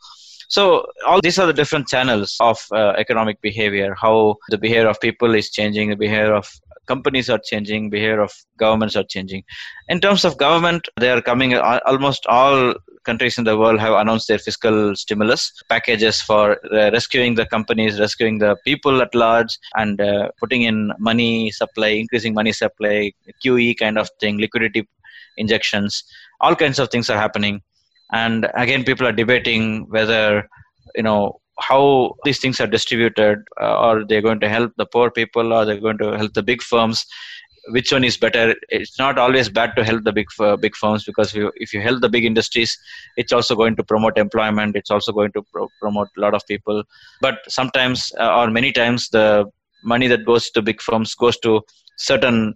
[0.49, 3.95] So all these are the different channels of uh, economic behavior.
[4.01, 6.49] How the behavior of people is changing, the behavior of
[6.89, 9.45] companies are changing, behavior of governments are changing.
[9.89, 11.55] In terms of government, they are coming.
[11.55, 12.75] Uh, almost all
[13.05, 18.01] countries in the world have announced their fiscal stimulus packages for uh, rescuing the companies,
[18.01, 23.13] rescuing the people at large, and uh, putting in money supply, increasing money supply,
[23.45, 24.89] QE kind of thing, liquidity
[25.37, 26.03] injections.
[26.41, 27.63] All kinds of things are happening,
[28.13, 30.49] and again, people are debating whether
[30.95, 35.11] you know how these things are distributed uh, or they're going to help the poor
[35.11, 35.53] people?
[35.53, 37.05] Or they're going to help the big firms?
[37.71, 38.55] Which one is better?
[38.71, 41.75] It's not always bad to help the big uh, big firms because if you, if
[41.75, 42.79] you help the big industries
[43.17, 44.75] it's also going to promote employment.
[44.75, 46.83] It's also going to pro- promote a lot of people.
[47.21, 49.47] But sometimes uh, or many times the
[49.85, 51.61] money that goes to big firms goes to
[51.99, 52.55] certain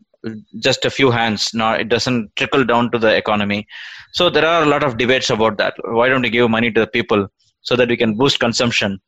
[0.61, 1.51] just a few hands.
[1.53, 3.67] Now it doesn't trickle down to the economy.
[4.13, 5.75] So there are a lot of debates about that.
[5.85, 7.29] Why don't we give money to the people
[7.63, 9.01] so that we can boost consumption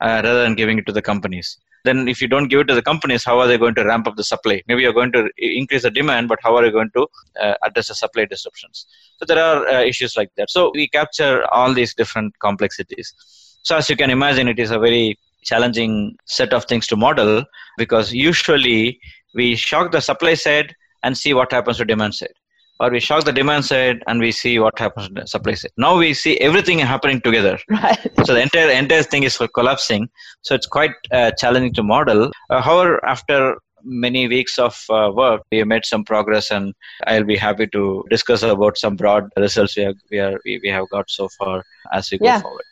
[0.00, 1.58] uh, rather than giving it to the companies.
[1.84, 4.06] Then if you don't give it to the companies how are they going to ramp
[4.06, 4.62] up the supply?
[4.68, 7.06] Maybe you're going to increase the demand but how are you going to
[7.40, 8.86] uh, address the supply disruptions?
[9.18, 10.50] So there are uh, issues like that.
[10.50, 13.14] So we capture all these different complexities.
[13.62, 17.44] So as you can imagine it is a very challenging set of things to model
[17.78, 19.00] because usually
[19.34, 22.34] we shock the supply side and see what happens to demand side
[22.80, 25.70] or we shock the demand side and we see what happens to the supply side.
[25.76, 27.58] Now we see everything happening together.
[27.70, 28.26] Right.
[28.26, 30.08] So the entire entire thing is collapsing.
[30.42, 32.30] So it's quite uh, challenging to model.
[32.50, 36.74] Uh, however, after many weeks of uh, work, we have made some progress, and
[37.06, 40.68] I'll be happy to discuss about some broad results we have we are we, we
[40.68, 41.62] have got so far
[41.92, 42.40] as we go yeah.
[42.40, 42.64] forward.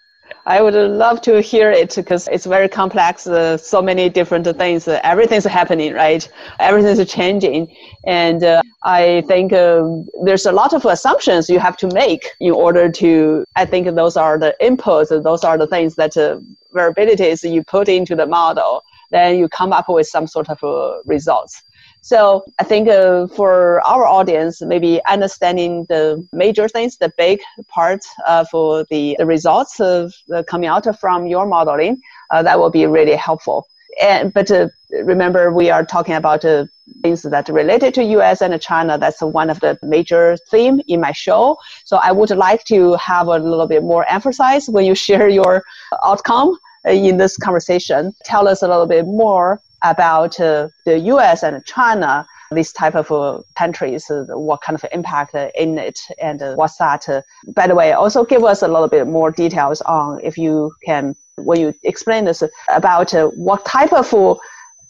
[0.49, 3.27] I would love to hear it because it's very complex.
[3.27, 4.89] Uh, so many different things.
[4.89, 6.27] Uh, everything's happening, right?
[6.59, 7.69] Everything's changing,
[8.07, 12.53] and uh, I think um, there's a lot of assumptions you have to make in
[12.53, 13.45] order to.
[13.57, 15.11] I think those are the inputs.
[15.23, 16.41] Those are the things that uh,
[16.73, 18.83] variabilities you put into the model.
[19.11, 21.63] Then you come up with some sort of uh, results.
[22.03, 28.01] So I think uh, for our audience, maybe understanding the major things, the big part
[28.27, 32.71] uh, for the, the results of uh, coming out from your modeling, uh, that will
[32.71, 33.67] be really helpful.
[34.01, 36.67] And, but uh, remember, we are talking about uh,
[37.03, 38.41] things that related to U.S.
[38.43, 38.97] and China.
[38.97, 41.59] That's one of the major theme in my show.
[41.85, 45.65] So I would like to have a little bit more emphasis when you share your
[46.05, 46.57] outcome
[46.87, 48.15] in this conversation.
[48.25, 51.43] Tell us a little bit more about uh, the U.S.
[51.43, 56.41] and China, these type of uh, countries, uh, what kind of impact in it, and
[56.57, 57.07] what's that?
[57.49, 61.15] by the way, also give us a little bit more details on if you can
[61.37, 64.39] when you explain this about what type of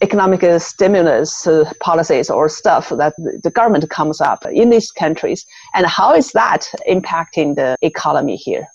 [0.01, 5.87] economic stimulus uh, policies or stuff that the government comes up in these countries and
[5.87, 8.67] how is that impacting the economy here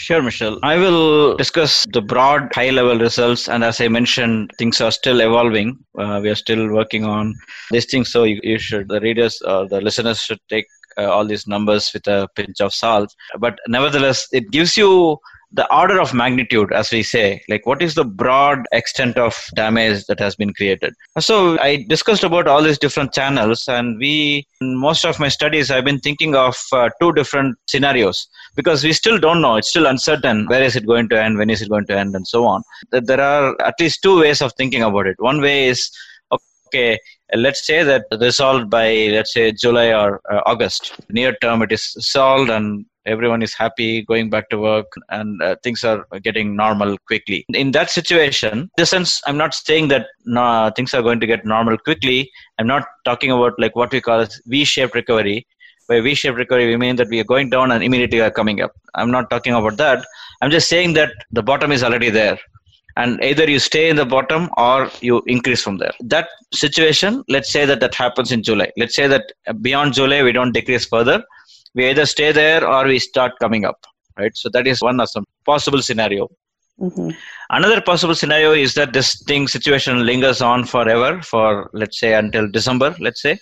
[0.00, 0.58] Sure, Michelle.
[0.62, 3.50] I will discuss the broad high level results.
[3.50, 5.78] And as I mentioned, things are still evolving.
[5.98, 7.34] Uh, we are still working on
[7.70, 8.10] these things.
[8.10, 10.64] So you, you should, the readers or the listeners should take
[10.96, 13.14] uh, all these numbers with a pinch of salt.
[13.38, 15.18] But nevertheless, it gives you
[15.52, 20.04] the order of magnitude, as we say, like what is the broad extent of damage
[20.06, 20.94] that has been created.
[21.18, 25.70] So I discussed about all these different channels, and we, in most of my studies,
[25.70, 29.56] I've been thinking of uh, two different scenarios because we still don't know.
[29.56, 30.46] It's still uncertain.
[30.46, 31.38] Where is it going to end?
[31.38, 32.14] When is it going to end?
[32.14, 32.62] And so on.
[32.92, 35.16] There are at least two ways of thinking about it.
[35.18, 35.90] One way is
[36.72, 36.98] okay
[37.34, 41.96] let's say that resolved by let's say july or uh, august near term it is
[41.98, 46.96] solved and everyone is happy going back to work and uh, things are getting normal
[47.06, 47.44] quickly.
[47.54, 50.06] In that situation in the sense i'm not saying that
[50.76, 52.30] things are going to get normal quickly.
[52.58, 55.46] I'm not talking about like what we call v-shaped recovery.
[55.88, 58.72] By v-shaped recovery we mean that we are going down and immediately are coming up.
[58.94, 60.04] I'm not talking about that.
[60.42, 62.38] I'm just saying that the bottom is already there.
[62.96, 65.92] And either you stay in the bottom or you increase from there.
[66.00, 68.70] That situation let's say that that happens in july.
[68.76, 69.32] Let's say that
[69.62, 71.22] beyond july we don't decrease further
[71.74, 73.78] we either stay there or we start coming up
[74.20, 74.36] right?
[74.36, 76.28] So that is one of some possible scenario.
[76.80, 77.10] Mm-hmm.
[77.50, 82.50] another possible scenario is that this thing situation lingers on forever for let's say until
[82.50, 83.38] december let's say.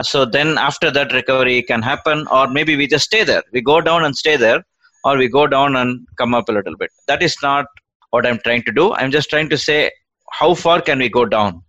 [0.00, 3.42] So then after that recovery can happen or maybe we just stay there.
[3.52, 4.64] We go down and stay there
[5.04, 6.90] or we go down and come up a little bit.
[7.06, 7.66] That is not
[8.12, 8.94] what i'm trying to do.
[8.94, 9.90] I'm just trying to say
[10.30, 11.62] how far can we go down?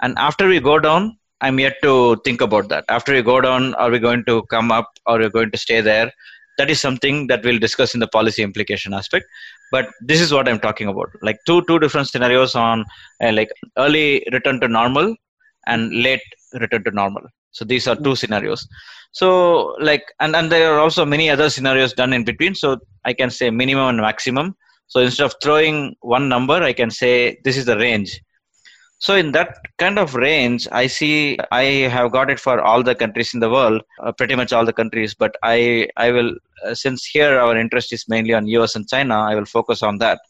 [0.00, 2.84] And after we go down I'm yet to think about that.
[2.88, 5.58] After we go down, are we going to come up or are we going to
[5.58, 6.12] stay there?
[6.58, 9.26] That is something that we'll discuss in the policy implication aspect.
[9.72, 11.08] But this is what I'm talking about.
[11.20, 12.84] Like two two different scenarios on
[13.24, 15.16] uh, like early return to normal
[15.66, 16.20] and late
[16.60, 17.22] return to normal.
[17.50, 18.68] So these are two scenarios.
[19.10, 22.54] So like and, and there are also many other scenarios done in between.
[22.54, 24.54] So I can say minimum and maximum.
[24.86, 28.20] So instead of throwing one number, I can say this is the range
[29.02, 32.94] so in that kind of range, I see I have got it for all the
[32.94, 35.12] countries in the world, uh, pretty much all the countries.
[35.12, 36.30] But I I will
[36.64, 39.98] uh, since here our interest is mainly on US and China, I will focus on
[39.98, 40.20] that.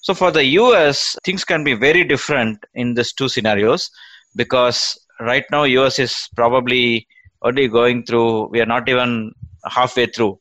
[0.00, 3.90] So for the US, things can be very different in these two scenarios
[4.36, 7.04] because right now US is probably
[7.42, 8.46] only going through.
[8.50, 9.32] We are not even
[9.64, 10.38] halfway through.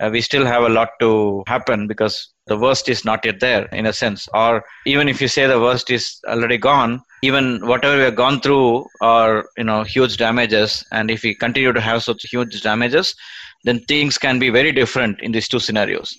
[0.00, 3.66] Uh, we still have a lot to happen because the worst is not yet there
[3.66, 4.28] in a sense.
[4.34, 8.40] Or even if you say the worst is already gone even whatever we have gone
[8.40, 10.84] through are you know huge damages.
[10.90, 13.14] And if we continue to have such huge damages
[13.64, 16.16] then things can be very different in these two scenarios.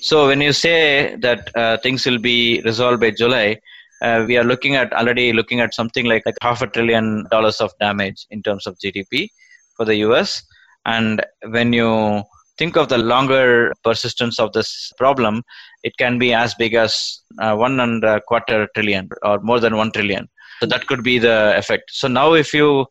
[0.00, 3.58] So when you say that uh, things will be resolved by july
[4.02, 7.60] uh, we are looking at already looking at something like, like half a trillion dollars
[7.60, 9.28] of damage in terms of gdp
[9.76, 10.42] for the us
[10.84, 12.22] and when you
[12.58, 15.42] think of the longer persistence of this problem,
[15.82, 19.76] it can be as big as uh, one and a quarter trillion or more than
[19.76, 20.28] one trillion.
[20.60, 21.90] So that could be the effect.
[21.92, 22.86] So now, if you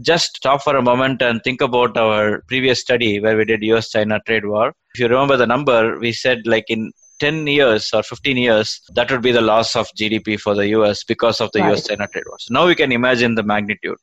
[0.00, 3.90] just stop for a moment and think about our previous study where we did US
[3.90, 8.02] China trade war, if you remember the number, we said like in 10 years or
[8.02, 11.60] 15 years, that would be the loss of GDP for the US because of the
[11.60, 11.72] right.
[11.72, 12.38] US China trade war.
[12.40, 13.98] So now we can imagine the magnitude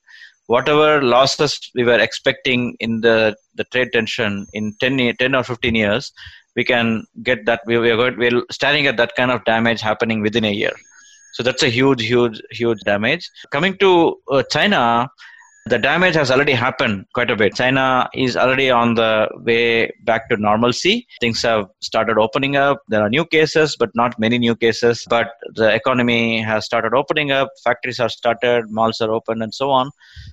[0.48, 5.76] whatever losses we were expecting in the, the trade tension in 10, 10 or 15
[5.76, 6.12] years,
[6.56, 7.62] we can get that.
[7.66, 10.74] We, we are we're staring at that kind of damage happening within a year.
[11.34, 13.30] So that's a huge, huge, huge damage.
[13.52, 15.10] Coming to uh, China,
[15.68, 17.54] the damage has already happened quite a bit.
[17.54, 21.08] China is already on the way back to normalcy.
[21.20, 22.82] Things have started opening up.
[22.90, 25.06] There are new cases, but not many new cases.
[25.08, 27.50] But the economy has started opening up.
[27.64, 29.92] Factories are started, malls are open, and so on.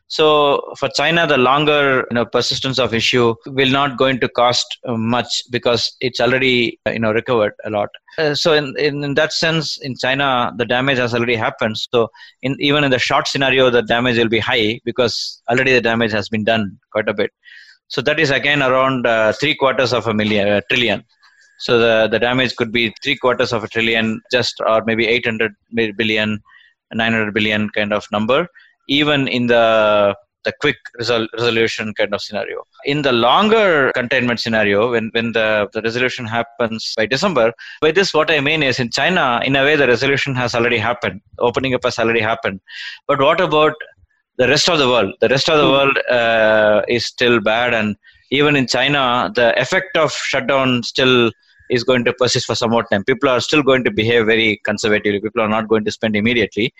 [0.08, 4.78] So for China, the longer you know persistence of issue will not going to cost
[4.86, 7.90] much because it's already you know recovered a lot.
[8.16, 11.76] Uh, so in, in, in that sense, in China, the damage has already happened.
[11.92, 12.10] So
[12.42, 15.17] in even in the short scenario, the damage will be high because
[15.50, 17.30] already the damage has been done quite a bit.
[17.88, 21.04] So that is again around uh, three quarters of a million uh, trillion.
[21.58, 25.52] So the the damage could be three quarters of a trillion, just or maybe 800
[26.00, 26.40] billion,
[26.92, 28.46] 900 billion kind of number.
[28.88, 29.64] Even in the
[30.44, 32.58] the quick resol- resolution kind of scenario.
[32.84, 38.14] In the longer containment scenario, when, when the, the resolution happens by December, by this,
[38.14, 41.74] what I mean is in China, in a way, the resolution has already happened, opening
[41.74, 42.60] up has already happened.
[43.06, 43.74] But what about
[44.38, 45.14] the rest of the world?
[45.20, 45.72] The rest of the hmm.
[45.72, 47.96] world uh, is still bad, and
[48.30, 51.30] even in China, the effect of shutdown still
[51.70, 53.04] is going to persist for some more time.
[53.04, 55.20] People are still going to behave very conservatively.
[55.20, 56.72] People are not going to spend immediately.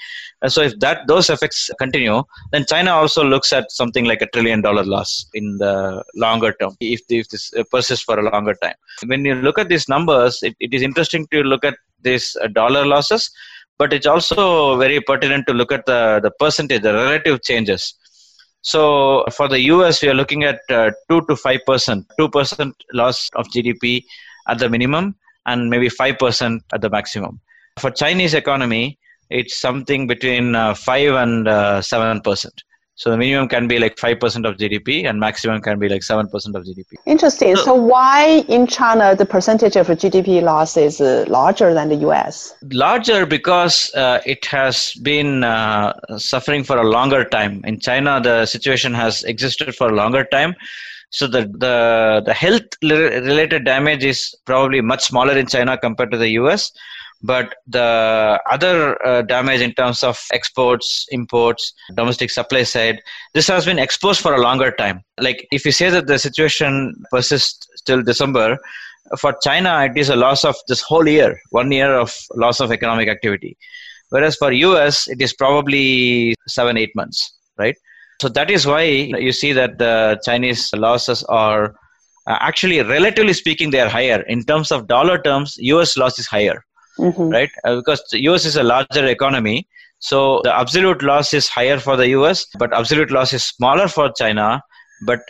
[0.42, 4.26] And so if that those effects continue, then China also looks at something like a
[4.32, 8.74] trillion dollar loss in the longer term if, if this persists for a longer time.
[9.06, 12.46] When you look at these numbers, it, it is interesting to look at these uh,
[12.48, 13.30] dollar losses,
[13.78, 17.94] but it's also very pertinent to look at the, the percentage, the relative changes.
[18.62, 23.46] So for the US, we are looking at uh, 2 to 5%, 2% loss of
[23.48, 24.02] GDP
[24.48, 25.14] at the minimum
[25.46, 27.40] and maybe 5% at the maximum.
[27.78, 28.98] For Chinese economy,
[29.30, 32.46] it's something between uh, 5 and uh, 7%.
[32.98, 36.24] So the minimum can be like 5% of GDP and maximum can be like 7%
[36.32, 36.96] of GDP.
[37.06, 37.54] Interesting.
[37.54, 41.94] So, so why in China the percentage of GDP loss is uh, larger than the
[42.08, 42.56] US?
[42.72, 47.62] Larger because uh, it has been uh, suffering for a longer time.
[47.64, 50.56] In China, the situation has existed for a longer time.
[51.10, 56.18] So the, the, the health related damage is probably much smaller in China compared to
[56.18, 56.72] the US
[57.22, 63.00] but the other uh, damage in terms of exports imports domestic supply side
[63.34, 65.02] this has been exposed for a longer time.
[65.20, 68.58] Like if you say that the situation persists till december
[69.18, 72.70] for china it is a loss of this whole year one year of loss of
[72.70, 73.56] economic activity.
[74.10, 77.76] Whereas for us it is probably 7 8 months right?
[78.22, 81.74] So that is why you see that the chinese losses are
[82.28, 84.22] uh, actually relatively speaking they are higher.
[84.22, 86.62] In terms of dollar terms us loss is higher
[86.98, 87.28] mm-hmm.
[87.28, 87.50] right?
[87.64, 89.66] Uh, because the US is a larger economy,
[90.00, 94.10] so the absolute loss is higher for the US, but absolute loss is smaller for
[94.12, 94.62] China.
[95.06, 95.20] But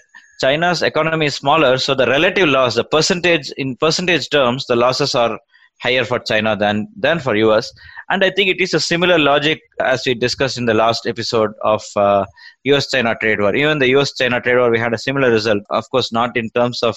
[0.40, 5.14] China's economy is smaller, so the relative loss, the percentage in percentage terms, the losses
[5.14, 5.38] are
[5.82, 7.72] higher for China than than for US.
[8.10, 11.52] And I think it is a similar logic as we discussed in the last episode
[11.62, 12.24] of uh,
[12.64, 13.54] US-China trade war.
[13.54, 15.62] Even the US-China trade war, we had a similar result.
[15.70, 16.96] Of course, not in terms of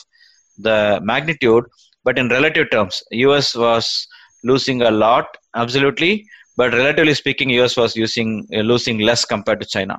[0.57, 1.65] the magnitude,
[2.03, 4.07] but in relative terms, US was
[4.43, 5.25] losing a lot,
[5.55, 6.25] absolutely.
[6.57, 9.97] But relatively speaking, US was using uh, losing less compared to China,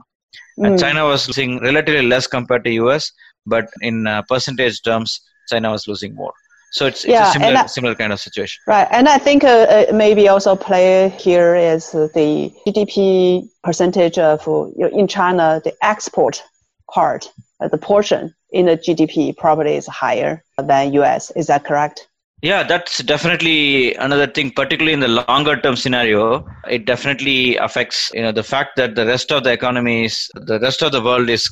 [0.59, 0.67] mm.
[0.67, 0.81] and hmm.
[0.85, 3.11] China was losing relatively less compared to US.
[3.47, 6.33] But in uh, percentage terms, China was losing more.
[6.73, 8.59] So it's, yeah, it's a similar, I, similar kind of situation.
[8.67, 8.89] Right.
[8.91, 14.47] And I think uh, uh maybe also play here is the GDP percentage of
[14.79, 16.43] in China, the export
[16.91, 17.31] part,
[17.61, 21.31] uh, the portion in the GDP probably is higher than US.
[21.33, 22.09] Is that correct?
[22.43, 26.45] Yeah, that's definitely another thing, particularly in the longer term scenario.
[26.69, 30.83] It definitely affects, you know, the fact that the rest of the economies, the rest
[30.83, 31.49] of the world is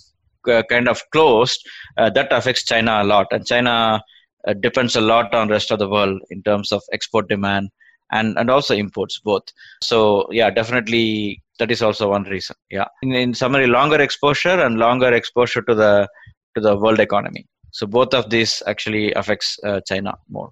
[0.50, 1.60] uh, kind of closed.
[1.96, 4.02] Uh, that affects China a lot, and China
[4.48, 7.70] uh, depends a lot on rest of the world in terms of export demand
[8.10, 9.44] and and also imports both.
[9.84, 12.56] So yeah, definitely that is also one reason.
[12.68, 16.08] Yeah, in, in summary, longer exposure and longer exposure to the
[16.56, 17.46] to the world economy.
[17.70, 20.50] So both of these actually affects uh, China more.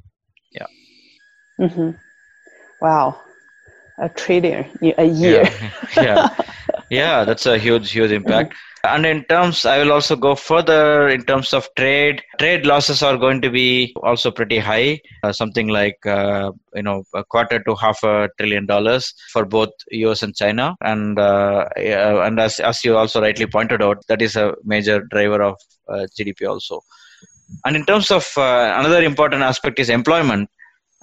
[1.58, 1.66] Yeah.
[1.66, 1.90] Mm-hmm.
[2.80, 3.20] Wow.
[3.98, 4.64] A trillion
[4.96, 5.42] a year.
[5.42, 5.70] Yeah.
[5.96, 6.28] yeah.
[6.90, 8.54] yeah, that's a huge, huge impact.
[8.84, 12.22] And in terms, I will also go further in terms of trade.
[12.38, 17.02] Trade losses are going to be also pretty high, uh, something like uh, you know
[17.12, 20.22] a quarter to half a trillion dollars for both U.S.
[20.22, 20.76] and China.
[20.80, 25.42] And uh, and as as you also rightly pointed out, that is a major driver
[25.42, 25.56] of
[25.88, 26.80] uh, GDP also.
[27.64, 30.48] And in terms of uh, another important aspect is employment.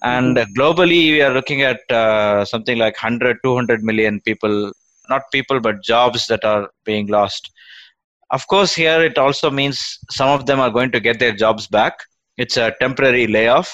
[0.03, 0.59] And mm-hmm.
[0.59, 4.71] globally, we are looking at uh, something like 100, 200 million people,
[5.09, 7.51] not people, but jobs that are being lost.
[8.31, 11.67] Of course, here it also means some of them are going to get their jobs
[11.67, 11.93] back.
[12.37, 13.73] It's a temporary layoff,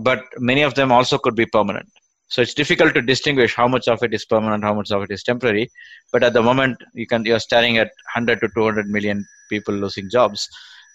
[0.00, 1.88] but many of them also could be permanent.
[2.28, 5.10] So it's difficult to distinguish how much of it is permanent, how much of it
[5.10, 5.70] is temporary.
[6.12, 10.08] But at the moment, you can you're staring at 100 to 200 million people losing
[10.08, 10.48] jobs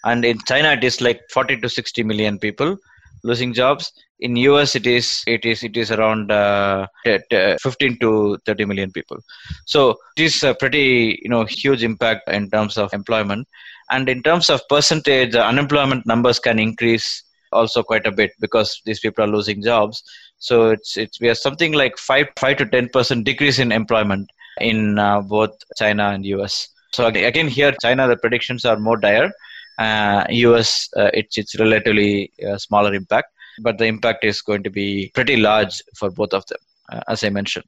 [0.04, 2.76] and in china it is like 40 to 60 million people
[3.24, 8.64] losing jobs in us it is it is it is around uh, 15 to 30
[8.64, 9.18] million people.
[9.66, 13.46] So it is a pretty you know huge impact in terms of employment.
[13.90, 18.80] And in terms of percentage the unemployment numbers can increase also quite a bit because
[18.84, 20.02] these people are losing jobs.
[20.38, 24.28] So it's it's we have something like 5 5 to 10 percent decrease in employment
[24.60, 29.30] in uh, both china and us so again here china the predictions are more dire.
[29.78, 33.28] Uh, US, uh, it's it's relatively uh, smaller impact,
[33.60, 36.58] but the impact is going to be pretty large for both of them,
[36.92, 37.64] uh, as I mentioned.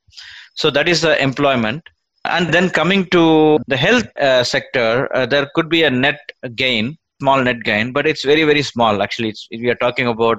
[0.55, 1.83] So that is the employment.
[2.25, 6.21] And then coming to the health uh, sector, uh, there could be a net
[6.55, 9.03] gain, small net gain, but it's very very small.
[9.03, 10.39] Actually, we are talking about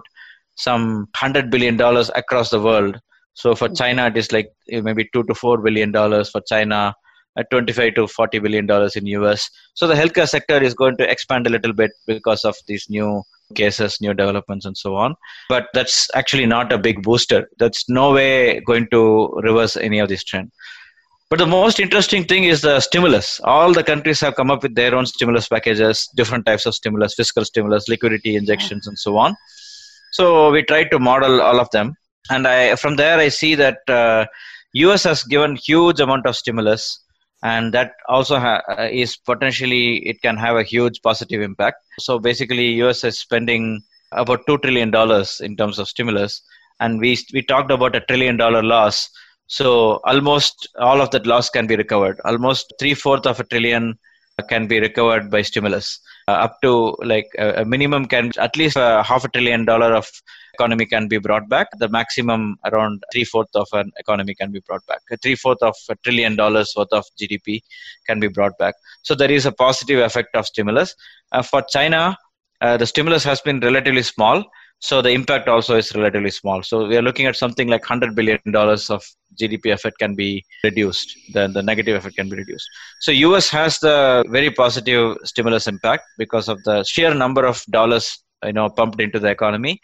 [0.56, 3.00] some hundred billion dollars across the world.
[3.34, 6.94] So for China, it is like maybe two to four billion dollars for China
[7.38, 9.50] at 25 to 40 billion dollars in US.
[9.74, 13.24] So the healthcare sector is going to expand a little bit because of these new
[13.52, 15.16] cases, new developments, and so on.
[15.50, 17.50] But that's actually not a big booster.
[17.60, 20.52] That's no way going to reverse any of this trend.
[21.30, 23.40] But the most interesting thing is the stimulus.
[23.46, 27.14] All the countries have come up with their own stimulus packages, different types of stimulus,
[27.14, 29.38] fiscal stimulus, liquidity injections, and so on.
[30.12, 31.96] So we tried to model all of them,
[32.30, 34.26] and I from there I see that uh,
[34.74, 37.00] US has given huge amount of stimulus,
[37.44, 41.78] and that also ha- uh, is potentially it can have a huge positive impact.
[42.00, 43.82] So basically, US is spending
[44.12, 46.42] about two trillion dollars in terms of stimulus,
[46.80, 49.10] and we we talked about a trillion dollar loss.
[49.48, 52.20] So almost all of that loss can be recovered.
[52.26, 53.98] Almost three fourth of a trillion
[54.50, 56.00] can be recovered by stimulus.
[56.28, 59.96] Uh, up to like a, a, minimum can at least uh, half a trillion dollar
[59.96, 60.08] of
[60.54, 61.68] economy can be brought back.
[61.80, 65.02] The maximum around three fourth of an economy can be brought back.
[65.22, 67.62] Three fourth of a trillion dollars worth of GDP
[68.06, 68.76] can be brought back.
[69.02, 70.96] So there is a positive effect of stimulus.
[71.32, 72.16] Uh, for China,
[72.62, 74.44] uh, the stimulus has been relatively small
[74.82, 76.64] so the impact also is relatively small.
[76.64, 79.04] So we are looking at something like 100 billion dollars of
[79.40, 82.68] gdp effect can be reduced then the negative effect can be reduced.
[83.00, 88.24] So us has the very positive stimulus impact because of the sheer number of dollars
[88.44, 89.80] you know pumped into the economy.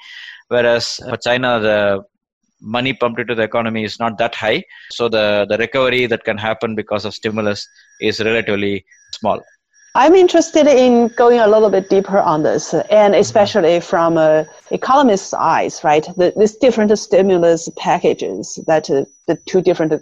[0.47, 2.03] Whereas for china the
[2.59, 4.63] money pumped into the economy is not that high.
[4.91, 7.67] So the the recovery that can happen because of stimulus
[8.01, 8.83] is relatively
[9.13, 9.39] small
[9.97, 15.33] I'm interested in going a little bit deeper on this, and especially from a economist's
[15.33, 16.05] eyes, right?
[16.15, 19.93] The, this different stimulus packages that uh, the two different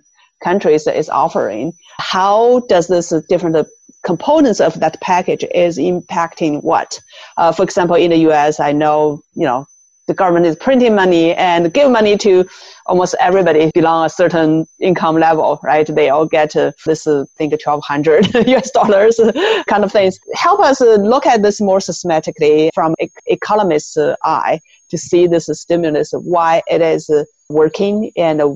[0.43, 1.71] countries is offering.
[1.97, 3.55] How does this different
[4.03, 6.99] components of that package is impacting what?
[7.37, 9.65] Uh, for example, in the U.S., I know you know
[10.07, 12.45] the government is printing money and give money to
[12.85, 15.87] almost everybody below a certain income level, right?
[15.87, 19.19] They all get uh, this, uh, I think, 1200 US dollars
[19.67, 20.19] kind of things.
[20.33, 25.25] Help us uh, look at this more systematically from e- economist's uh, eye to see
[25.25, 28.53] this stimulus, why it is uh, working and uh,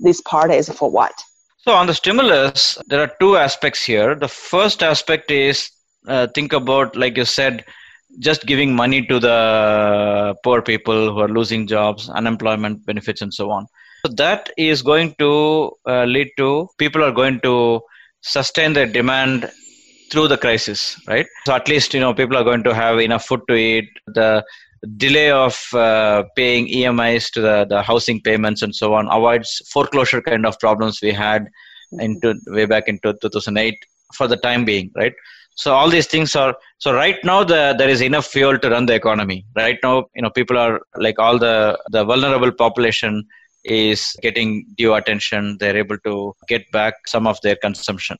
[0.00, 1.12] this part is for what.
[1.58, 4.14] So on the stimulus, there are two aspects here.
[4.14, 5.70] The first aspect is
[6.34, 7.64] think about, like you said,
[8.18, 13.50] just giving money to the poor people who are losing jobs, unemployment benefits, and so
[13.50, 13.66] on.
[14.06, 17.80] So that is going to uh, lead to people are going to
[18.20, 19.50] sustain their demand
[20.10, 21.26] through the crisis, right?
[21.46, 23.88] So at least you know people are going to have enough food to eat.
[24.06, 24.44] The
[24.96, 30.20] delay of uh, paying EMIs to the, the housing payments and so on avoids foreclosure
[30.20, 31.46] kind of problems we had
[32.00, 33.76] into way back into 2008
[34.14, 35.14] for the time being, right?
[35.54, 38.86] So all these things are so right now the, there is enough fuel to run
[38.86, 39.44] the economy.
[39.56, 43.26] Right now you know people are like all the the vulnerable population
[43.64, 45.56] is getting due attention.
[45.60, 48.16] They're able to get back some of their consumption.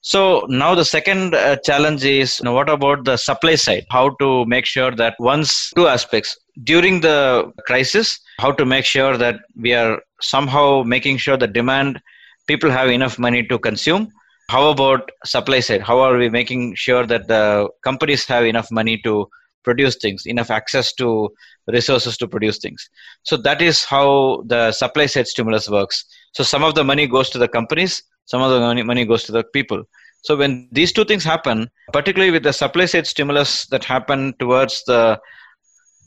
[0.00, 3.84] So now the second uh, challenge is you know, what about the supply side?
[3.90, 9.16] How to make sure that once two aspects during the crisis how to make sure
[9.16, 12.00] that we are somehow making sure the demand
[12.46, 14.08] people have enough money to consume
[14.48, 15.82] how about supply side?
[15.82, 19.28] How are we making sure that the companies have enough money to
[19.62, 21.30] produce things enough access to
[21.66, 22.88] resources to produce things?
[23.22, 26.04] So that is how the supply side stimulus works.
[26.32, 29.32] So some of the money goes to the companies some of the money, goes to
[29.32, 29.82] the people.
[30.22, 34.82] So when these two things happen particularly with the supply side stimulus that happened towards
[34.84, 35.20] the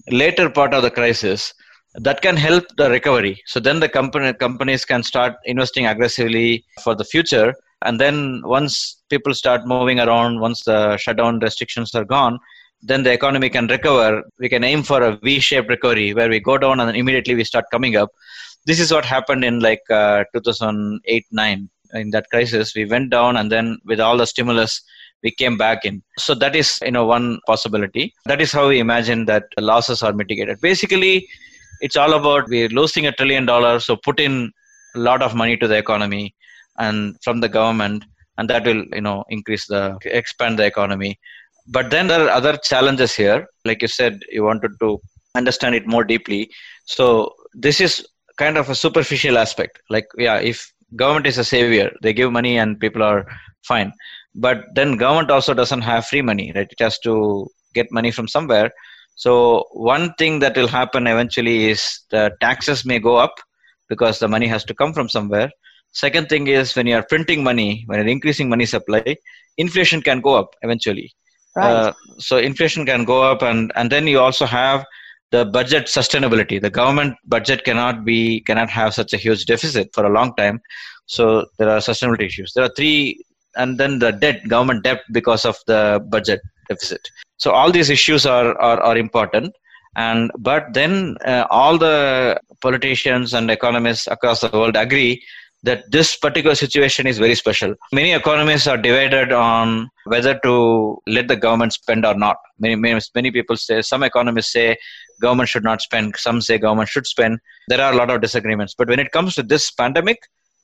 [0.10, 1.54] later part of the crisis
[1.96, 3.42] that can help the recovery.
[3.46, 7.54] So then the company companies can start investing aggressively for the future
[7.86, 12.40] and then once people start moving around once the shutdown restrictions are gone
[12.82, 14.24] then the economy can recover.
[14.40, 17.44] We can aim for a v-shaped recovery where we go down and then immediately we
[17.44, 18.10] start coming up.
[18.66, 23.38] This is what happened in like uh, 2008 9 in that crisis we went down
[23.38, 24.82] and then with all the stimulus
[25.24, 26.04] we came back in.
[26.18, 28.14] So that is you know one possibility.
[28.26, 30.60] That is how we imagine that losses are mitigated.
[30.62, 31.28] Basically
[31.82, 34.52] it's all about we're losing a trillion dollars so put in
[34.96, 36.34] a lot of money to the economy
[36.78, 38.04] and from the government
[38.38, 41.20] and that will you know increase the expand the economy.
[41.68, 43.48] But then there are other challenges here.
[43.66, 45.00] Like you said you wanted to
[45.36, 46.50] understand it more deeply.
[46.86, 48.06] So this is
[48.38, 49.80] kind of a superficial aspect.
[49.90, 53.26] Like yeah if government is a savior they give money and people are
[53.68, 53.92] fine.
[54.36, 56.68] But then government also doesn't have free money right?
[56.70, 58.72] It has to get money from somewhere.
[59.16, 63.34] So one thing that will happen eventually is the taxes may go up
[63.90, 65.50] because the money has to come from somewhere
[65.92, 69.16] Second thing is when you are printing money, when you're increasing money supply,
[69.58, 71.12] inflation can go up eventually.
[71.56, 71.72] Right.
[71.72, 74.86] Uh, so inflation can go up, and and then you also have
[75.32, 76.62] the budget sustainability.
[76.62, 80.62] The government budget cannot be cannot have such a huge deficit for a long time.
[81.08, 82.54] So there are sustainability issues.
[82.54, 83.24] There are three,
[83.56, 87.02] and then the debt, government debt because of the budget deficit.
[87.38, 89.56] so all these issues are are, are important
[89.96, 95.24] and but then uh, all the politicians and economists across the world agree
[95.64, 97.74] that this particular situation is very special.
[97.92, 102.38] Many economists are divided on whether to let the government spend or not.
[102.60, 104.78] Many, many, many people say, some economists say
[105.22, 107.40] government should not spend, some say government should spend.
[107.68, 108.76] There are a lot of disagreements.
[108.78, 110.20] But when it comes to this pandemic,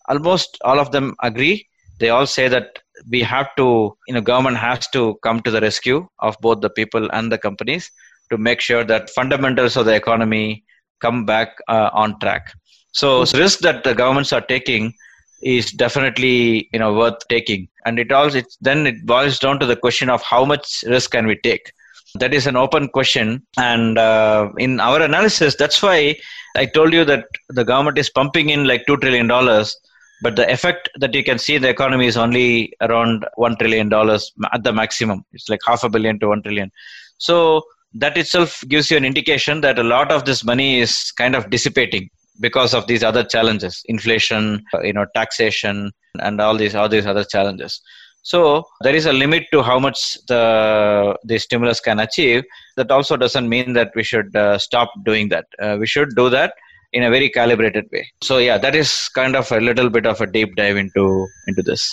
[0.08, 1.68] almost all of them agree.
[2.00, 2.80] They all say that
[3.10, 6.70] we have to, you know, government has to come to the rescue of both the
[6.70, 7.90] people and the companies
[8.30, 10.64] to make sure that fundamentals of the economy
[11.02, 12.54] come back uh, on track.
[12.94, 14.94] So, risk that the governments are taking
[15.42, 19.66] is definitely you know worth taking, and it also it's, then it boils down to
[19.66, 21.74] the question of how much risk can we take.
[22.20, 26.16] That is an open question, and uh, in our analysis, that's why
[26.56, 29.76] I told you that the government is pumping in like two trillion dollars,
[30.22, 33.90] but the effect that you can see in the economy is only around one trillion
[33.90, 35.26] dollars at the maximum.
[35.34, 36.72] It's like half a billion to one trillion.
[37.18, 37.64] So
[37.96, 41.50] that itself gives you an indication that a lot of this money is kind of
[41.50, 47.06] dissipating because of these other challenges inflation you know taxation and all these all these
[47.06, 47.82] other challenges.
[48.26, 52.44] So there is a limit to how much the the stimulus can achieve.
[52.78, 55.46] That also doesn't mean that we should uh, stop doing that.
[55.62, 56.54] Uh, we should do that
[56.94, 58.08] in a very calibrated way.
[58.22, 61.64] So yeah that is kind of a little bit of a deep dive into into
[61.64, 61.84] this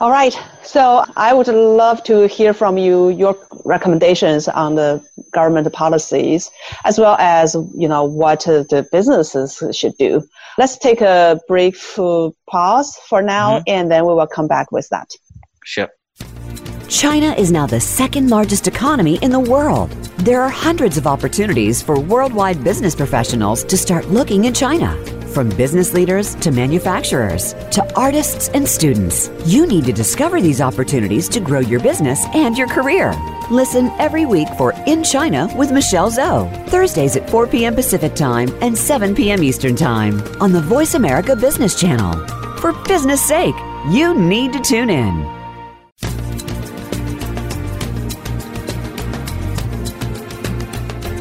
[0.00, 0.38] all right.
[0.62, 6.50] So I would love to hear from you your recommendations on the government policies,
[6.84, 10.22] as well as you know what the businesses should do.
[10.56, 11.96] Let's take a brief
[12.48, 13.64] pause for now, mm-hmm.
[13.66, 15.10] and then we will come back with that.
[15.64, 15.88] Sure.
[16.88, 19.90] China is now the second largest economy in the world.
[20.18, 24.96] There are hundreds of opportunities for worldwide business professionals to start looking in China.
[25.38, 31.28] From business leaders to manufacturers to artists and students, you need to discover these opportunities
[31.28, 33.14] to grow your business and your career.
[33.48, 37.76] Listen every week for In China with Michelle Zhou, Thursdays at 4 p.m.
[37.76, 39.44] Pacific Time and 7 p.m.
[39.44, 42.14] Eastern Time on the Voice America Business Channel.
[42.56, 43.54] For business sake,
[43.92, 45.37] you need to tune in.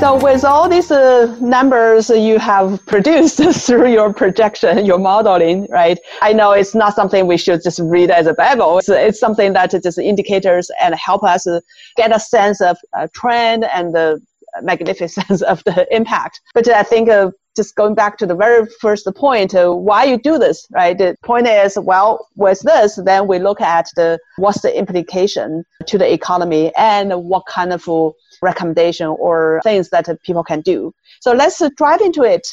[0.00, 3.36] So with all these uh, numbers you have produced
[3.66, 5.98] through your projection, your modeling, right?
[6.20, 8.78] I know it's not something we should just read as a Bible.
[8.78, 11.46] It's, it's something that just indicators and help us
[11.96, 14.20] get a sense of a trend and the
[14.62, 16.40] magnificence of the impact.
[16.54, 20.18] But I think uh, just going back to the very first point, uh, why you
[20.18, 20.96] do this, right?
[20.96, 25.98] The point is, well, with this, then we look at the what's the implication to
[25.98, 27.88] the economy and what kind of
[28.44, 30.92] recommendation or things that people can do.
[31.20, 32.46] So let's drive into it.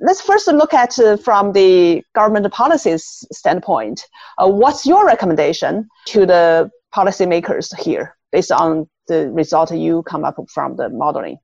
[0.00, 4.06] Let's first look at uh, from the government policies standpoint.
[4.38, 10.36] Uh, what's your recommendation to the policymakers here based on the result you come up
[10.52, 11.38] from the modeling?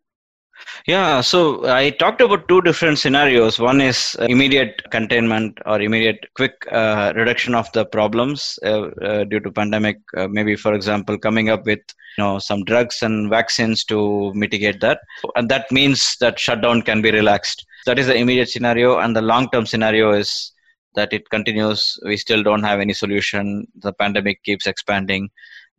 [0.86, 3.58] Yeah, so I talked about two different scenarios.
[3.58, 9.40] One is immediate containment or immediate quick uh, reduction of the problems uh, uh, due
[9.40, 9.98] to pandemic.
[10.16, 11.80] Uh, maybe, for example, coming up with
[12.16, 15.00] you know some drugs and vaccines to mitigate that,
[15.36, 17.64] and that means that shutdown can be relaxed.
[17.86, 20.52] That is the immediate scenario, and the long-term scenario is
[20.94, 21.98] that it continues.
[22.04, 23.66] We still don't have any solution.
[23.76, 25.30] The pandemic keeps expanding.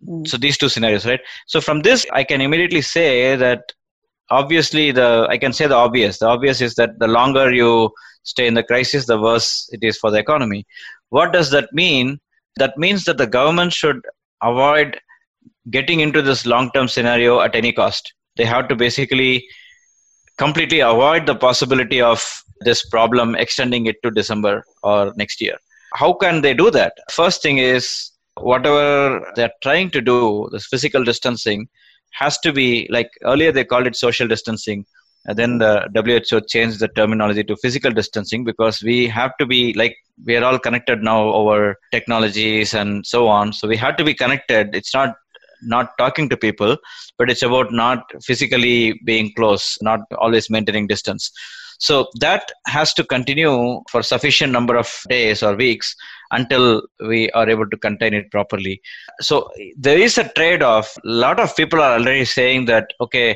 [0.08, 0.28] Mm.
[0.28, 1.20] So these two scenarios, right?
[1.48, 3.72] So from this, I can immediately say that
[4.32, 6.20] obviously the i can say the obvious.
[6.20, 7.92] The obvious is that the longer you
[8.24, 10.66] stay in the crisis the worse it is for the economy.
[11.10, 12.20] What does that mean?
[12.58, 14.02] That means that the government should
[14.42, 15.00] avoid
[15.70, 18.14] getting into this long term scenario at any cost.
[18.38, 19.46] They have to basically
[20.38, 22.24] completely avoid the possibility of
[22.62, 25.58] this problem extending it to december or next year.
[25.94, 26.94] How can they do that?
[27.12, 31.68] First thing is whatever they're trying to do this physical distancing
[32.14, 34.86] has to be like earlier they called it social distancing
[35.26, 39.74] and then the WHO changed the terminology to physical distancing because we have to be
[39.74, 39.96] like
[40.26, 43.54] we are all connected now over technologies and so on.
[43.54, 44.76] So we have to be connected.
[44.76, 45.16] It's not
[45.64, 46.76] not talking to people,
[47.20, 51.32] but it's about not physically being close, not always maintaining distance.
[51.82, 55.96] So that has to continue for sufficient number of days or weeks
[56.30, 58.80] until we are able to contain it properly.
[59.20, 60.96] So there is a trade off.
[60.98, 63.36] A lot of people are already saying that, okay,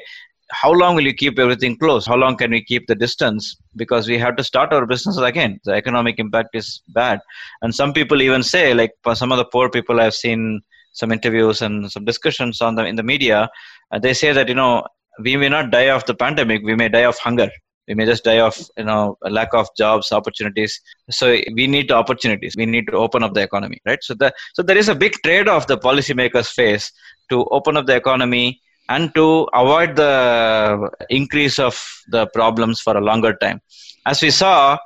[0.51, 2.07] how long will you keep everything closed?
[2.07, 3.57] How long can we keep the distance?
[3.75, 5.59] Because we have to start our businesses again.
[5.65, 7.19] The economic impact is bad.
[7.63, 11.63] And some people even say, like some of the poor people I've seen some interviews
[11.63, 13.49] and some discussions on them in the media,
[13.91, 14.85] uh, they say that, you know,
[15.23, 17.49] we may not die of the pandemic, we may die of hunger.
[17.87, 20.79] We may just die of, you know, a lack of jobs, opportunities.
[21.11, 22.55] So we need opportunities.
[22.57, 24.03] We need to open up the economy, right?
[24.03, 26.91] So the so there is a big trade-off the policymakers face
[27.29, 33.01] to open up the economy and to avoid the increase of the problems for a
[33.01, 33.61] longer time.
[34.05, 34.77] As we saw,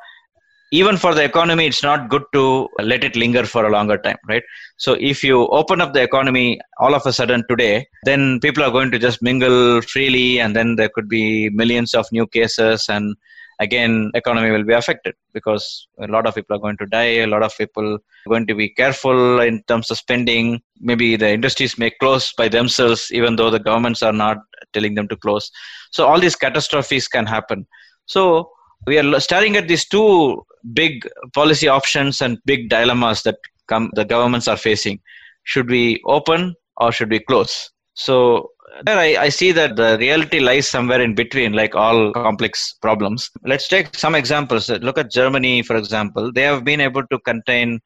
[0.72, 4.18] even for the economy, it's not good to let it linger for a longer time,
[4.28, 4.44] right?
[4.78, 8.72] So if you open up the economy all of a sudden today, then people are
[8.72, 13.16] going to just mingle freely, and then there could be millions of new cases, and
[13.60, 17.28] again economy will be affected because a lot of people are going to die a
[17.28, 20.62] lot of people are going to be careful in terms of spending.
[20.80, 24.38] Maybe the industries may close by themselves even though the governments are not
[24.74, 25.52] telling them to close.
[25.92, 27.68] So all these catastrophes can happen.
[28.06, 28.50] So
[28.88, 30.44] we are staring at these two
[30.74, 33.38] big policy options and big dilemmas that
[33.68, 35.00] come the governments are facing
[35.44, 38.50] should we open or should we close so
[38.86, 43.30] there I, I see that the reality lies somewhere in between, like all complex problems.
[43.44, 44.70] Let's take some examples.
[44.70, 46.32] Look at Germany, for example.
[46.32, 47.80] They have been able to contain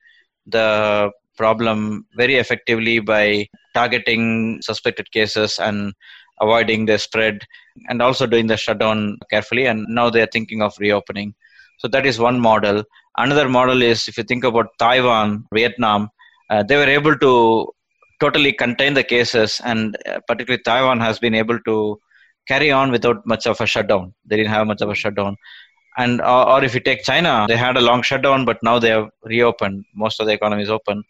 [0.45, 5.93] the problem very effectively by targeting suspected cases and
[6.41, 7.43] avoiding the spread
[7.89, 9.65] and also doing the shutdown carefully.
[9.65, 11.33] And now they are thinking of reopening.
[11.79, 12.83] So that is one model.
[13.17, 16.09] Another model is if you think about Taiwan, Vietnam,
[16.49, 17.71] uh, they were able to
[18.19, 21.99] totally contain the cases, and uh, particularly Taiwan has been able to
[22.47, 24.13] carry on without much of a shutdown.
[24.25, 25.37] They didn't have much of a shutdown.
[25.97, 28.89] And or, or if you take China, they had a long shutdown, but now they
[28.89, 29.85] have reopened.
[29.95, 31.03] Most of the economy is open.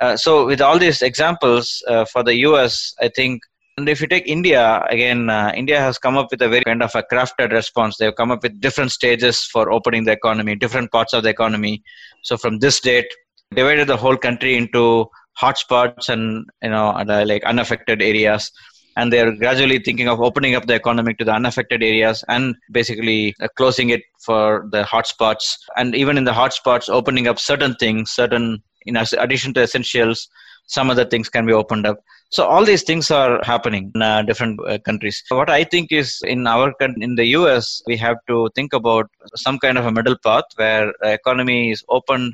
[0.00, 3.42] Uh, so with all these examples uh, for the US, I think
[3.82, 6.84] and if you take India, again, uh, India has come up with a very kind
[6.84, 7.96] of a crafted response.
[7.96, 11.82] They've come up with different stages for opening the economy, different parts of the economy.
[12.22, 13.12] So from this date,
[13.52, 15.06] divided the whole country into
[15.40, 16.90] hotspots and you know
[17.26, 18.52] like unaffected areas
[18.96, 23.34] and they're gradually thinking of opening up the economy to the unaffected areas and basically
[23.40, 28.12] uh, closing it for the hotspots and even in the hotspots opening up certain things
[28.12, 30.28] certain in addition to essentials
[30.66, 31.98] some other things can be opened up
[32.30, 36.20] so all these things are happening in uh, different uh, countries what i think is
[36.24, 39.06] in our in the us we have to think about
[39.36, 42.32] some kind of a middle path where economy is opened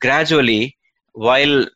[0.00, 0.76] gradually
[1.12, 1.66] while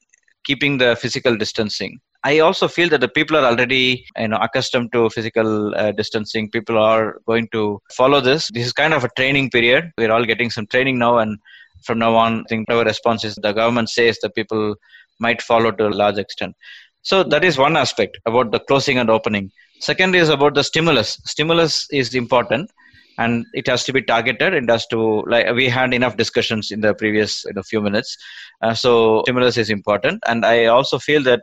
[0.44, 1.98] keeping the physical distancing.
[2.26, 6.50] I also feel that the people are already you know accustomed to physical uh, distancing.
[6.50, 8.50] People are going to follow this.
[8.54, 9.92] This is kind of a training period.
[9.98, 11.38] We're all getting some training now, and
[11.84, 14.76] from now on, I think our response is the government says the people
[15.18, 16.56] might follow to a large extent.
[17.02, 19.50] So that is one aspect about the closing and opening.
[19.80, 21.18] Second is about the stimulus.
[21.24, 22.70] Stimulus is important
[23.18, 26.80] and it has to be targeted it has to like we had enough discussions in
[26.80, 28.16] the previous you know, few minutes
[28.62, 31.42] uh, so stimulus is important and i also feel that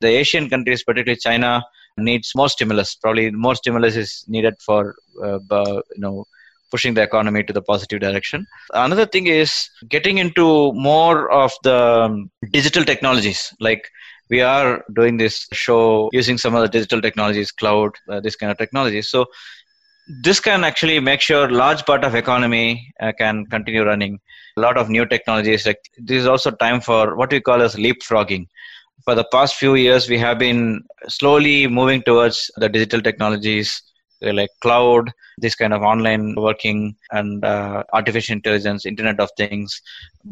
[0.00, 1.62] the asian countries particularly china
[1.98, 6.24] needs more stimulus probably more stimulus is needed for uh, you know
[6.70, 8.46] pushing the economy to the positive direction.
[8.72, 13.52] Another thing is getting into more of the digital technologies.
[13.60, 13.90] Like
[14.30, 18.50] we are doing this show using some of the digital technologies cloud uh, this kind
[18.52, 19.26] of technology so
[20.22, 24.18] this can actually make sure large part of economy uh, can continue running.
[24.56, 27.76] A lot of new technologies like this is also time for what we call as
[27.76, 28.46] leapfrogging.
[29.04, 33.82] For the past few years we have been slowly moving towards the digital technologies
[34.22, 39.80] like cloud, this kind of online working and uh, artificial intelligence, Internet of Things,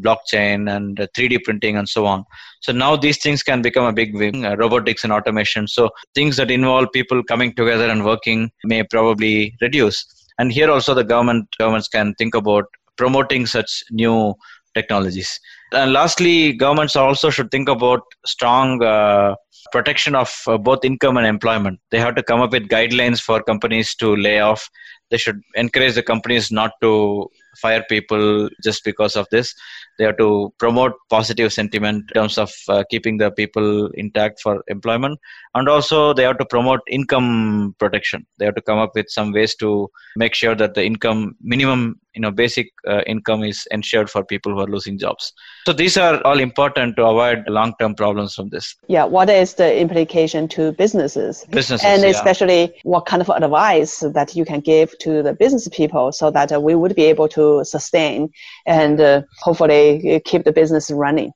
[0.01, 2.25] blockchain, and 3D printing, and so on.
[2.61, 5.67] So now these things can become a big wing, uh, robotics and automation.
[5.67, 10.05] So things that involve people coming together and working may probably reduce.
[10.37, 12.65] And here also the government governments can think about
[12.97, 14.35] promoting such new
[14.73, 15.39] technologies.
[15.71, 19.35] And lastly, governments also should think about strong uh,
[19.71, 21.79] protection of uh, both income and employment.
[21.91, 24.69] They have to come up with guidelines for companies to lay off.
[25.11, 27.29] They should encourage the companies not to
[27.61, 29.53] fire people just because of this.
[29.97, 34.63] They have to promote positive sentiment in terms of uh, keeping the people intact for
[34.67, 35.19] employment.
[35.55, 38.25] And also, they have to promote income protection.
[38.37, 41.99] They have to come up with some ways to make sure that the income minimum
[42.15, 45.31] you know basic uh, income is ensured for people who are losing jobs
[45.65, 49.53] so these are all important to avoid long term problems from this yeah what is
[49.61, 52.09] the implication to businesses businesses and yeah.
[52.09, 56.51] especially what kind of advice that you can give to the business people so that
[56.51, 58.29] uh, we would be able to sustain
[58.65, 61.31] and uh, hopefully keep the business running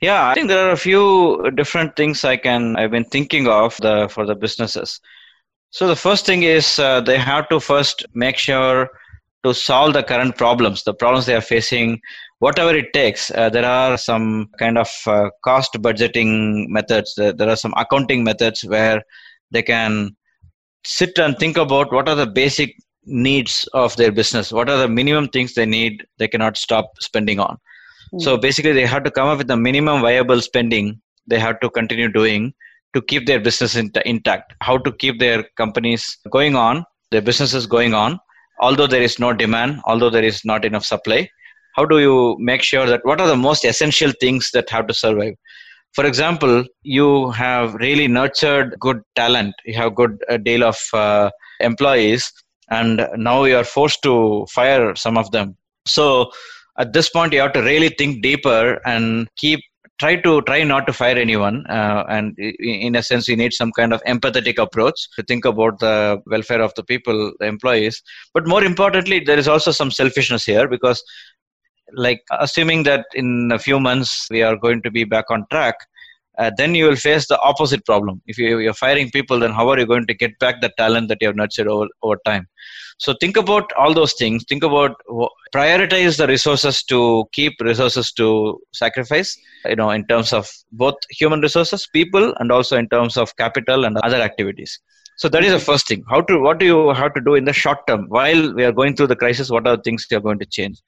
[0.00, 3.76] yeah i think there are a few different things i can i've been thinking of
[3.86, 5.00] the for the businesses
[5.76, 8.88] So the first thing is uh, they have to first make sure
[9.44, 12.00] to solve the current problems, the problems they are facing,
[12.38, 13.30] whatever it takes.
[13.30, 16.30] Uh, there are some kind of uh, cost budgeting
[16.68, 17.14] methods.
[17.16, 19.02] There are some accounting methods where
[19.50, 20.16] they can
[20.86, 22.74] sit and think about what are the basic
[23.06, 24.52] needs of their business.
[24.52, 27.58] What are the minimum things they need they cannot stop spending on?
[28.14, 28.22] Mm.
[28.22, 31.68] so basically they have to come up with the minimum viable spending they have to
[31.68, 32.54] continue doing
[32.94, 34.54] to keep their business in- intact.
[34.60, 38.18] How to keep their companies going on their businesses going on
[38.60, 41.28] although there is no demand although there is not enough supply.
[41.74, 44.94] How do you make sure that what are the most essential things that have to
[44.94, 45.34] survive?
[45.94, 49.54] For example you have really nurtured good talent.
[49.64, 51.30] You have good a deal of uh,
[51.60, 52.32] employees
[52.70, 55.56] and now you are forced to fire some of them.
[55.86, 56.30] So
[56.78, 59.60] at this point you have to really think deeper and keep
[59.98, 61.66] try to try not to fire anyone.
[61.68, 65.78] Uh, and in a sense you need some kind of empathetic approach to think about
[65.78, 68.02] the welfare of the people the employees.
[68.34, 71.02] But more importantly there is also some selfishness here because
[71.92, 75.76] like assuming that in a few months we are going to be back on track
[76.38, 78.20] uh, then you will face the opposite problem.
[78.26, 81.08] If you, you're firing people, then how are you going to get back the talent
[81.08, 82.46] that you have nurtured over, over time?
[82.98, 84.44] So think about all those things.
[84.48, 84.96] Think about
[85.54, 89.36] prioritize the resources to keep resources to sacrifice.
[89.66, 93.84] You know, in terms of both human resources, people, and also in terms of capital
[93.84, 94.80] and other activities.
[95.16, 96.04] So that is the first thing.
[96.10, 98.72] How to what do you have to do in the short term while we are
[98.72, 99.50] going through the crisis?
[99.50, 100.80] What are the things you are going to change?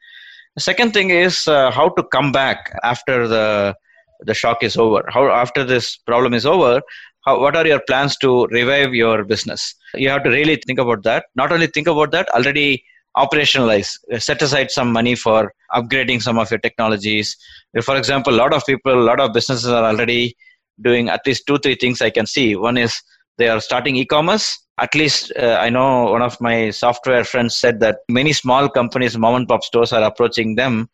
[0.54, 3.74] The second thing is uh, how to come back after the
[4.20, 5.04] the shock is over.
[5.08, 6.82] How after this problem is over
[7.24, 9.74] how, what are your plans to revive your business?
[9.94, 11.26] You have to really think about that.
[11.34, 12.84] Not only think about that already
[13.16, 17.36] operationalize set aside some money for upgrading some of your technologies.
[17.82, 20.36] For example a lot of people a lot of businesses are already
[20.80, 22.54] doing at least two three things i can see.
[22.54, 23.02] One is
[23.38, 24.58] they are starting e-commerce.
[24.78, 29.18] At least uh, i know one of my software friends said that many small companies
[29.18, 30.88] mom and pop stores are approaching them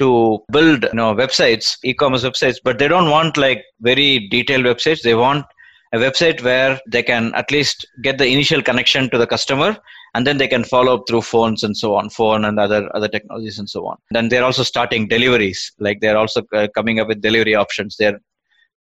[0.00, 0.10] to
[0.56, 5.02] build you know websites e-commerce websites but they don't want like very detailed websites.
[5.02, 5.44] They want
[5.92, 9.76] a website where they can at least get the initial connection to the customer
[10.14, 13.08] and then they can follow up through phones and so on phone and other other
[13.08, 13.96] technologies and so on.
[14.10, 15.72] Then they're also starting deliveries.
[15.78, 17.96] Like they're also uh, coming up with delivery options.
[17.96, 18.20] They're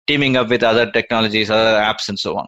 [0.08, 2.48] teaming up with other technologies other apps and so on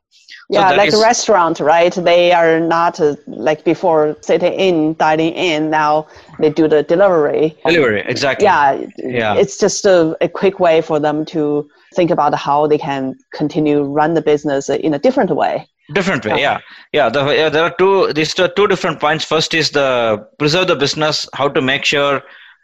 [0.51, 1.93] yeah, so like is, a restaurant, right?
[1.93, 5.69] They are not uh, like before sitting in, dining in.
[5.69, 6.07] Now
[6.39, 7.57] they do the delivery.
[7.65, 8.45] Delivery, exactly.
[8.45, 9.35] Yeah, yeah.
[9.35, 13.81] It's just a, a quick way for them to think about how they can continue
[13.83, 15.69] run the business in a different way.
[15.93, 16.59] Different way, yeah,
[16.91, 17.09] yeah.
[17.09, 18.11] The, yeah there are two.
[18.13, 19.23] These are two different points.
[19.23, 22.21] First is the preserve the business, how to make sure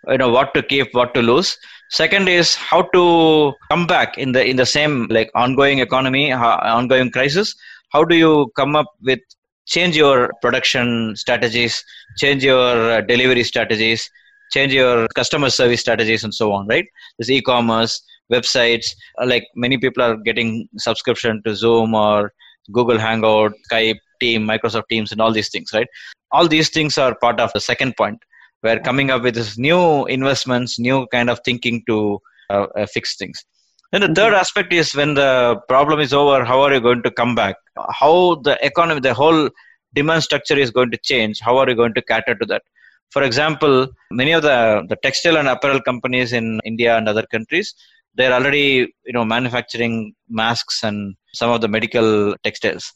[0.10, 1.58] you know what to keep, what to lose
[1.90, 7.10] second is how to come back in the in the same like ongoing economy ongoing
[7.10, 7.56] crisis
[7.90, 9.20] how do you come up with
[9.66, 11.84] change your production strategies
[12.18, 14.10] change your uh, delivery strategies
[14.52, 16.86] change your customer service strategies and so on right?
[17.20, 22.34] This e-commerce websites uh, like many people are getting subscription to zoom or
[22.72, 25.88] google hangout skype team microsoft teams and all these things right?
[26.32, 28.20] All these things are part of the second point
[28.62, 32.20] where coming up with this new investments new kind of thinking to
[32.50, 33.44] uh, uh, fix things
[33.92, 37.12] then the third aspect is when the problem is over, how are you going to
[37.12, 37.56] come back?
[37.90, 39.50] How the economy, the whole
[39.94, 41.40] demand structure is going to change.
[41.40, 42.64] How are you going to cater to that?
[43.12, 47.74] For example, many of the, the textile and apparel companies in India and other countries,
[48.16, 52.92] they're already you know manufacturing masks and some of the medical textiles.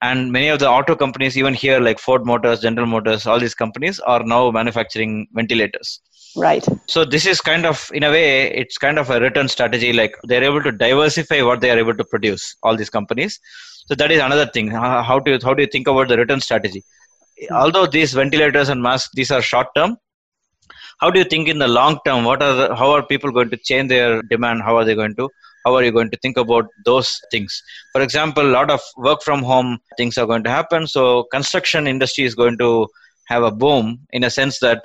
[0.00, 3.54] And many of the auto companies, even here like Ford Motors, General Motors, all these
[3.54, 6.00] companies are now manufacturing ventilators
[6.38, 6.64] Right.
[6.86, 9.92] So this is kind of, in a way, it's kind of a return strategy.
[9.92, 12.54] Like they're able to diversify what they are able to produce.
[12.62, 13.40] All these companies.
[13.86, 14.68] So that is another thing.
[14.68, 16.84] How do you, how do you think about the return strategy?
[17.42, 17.54] Mm-hmm.
[17.54, 19.96] Although these ventilators and masks, these are short term.
[21.00, 22.24] How do you think in the long term?
[22.24, 24.62] What are the, how are people going to change their demand?
[24.62, 25.28] How are they going to
[25.64, 27.62] how are you going to think about those things
[27.92, 31.86] for example a lot of work from home things are going to happen so construction
[31.86, 32.86] industry is going to
[33.26, 34.84] have a boom in a sense that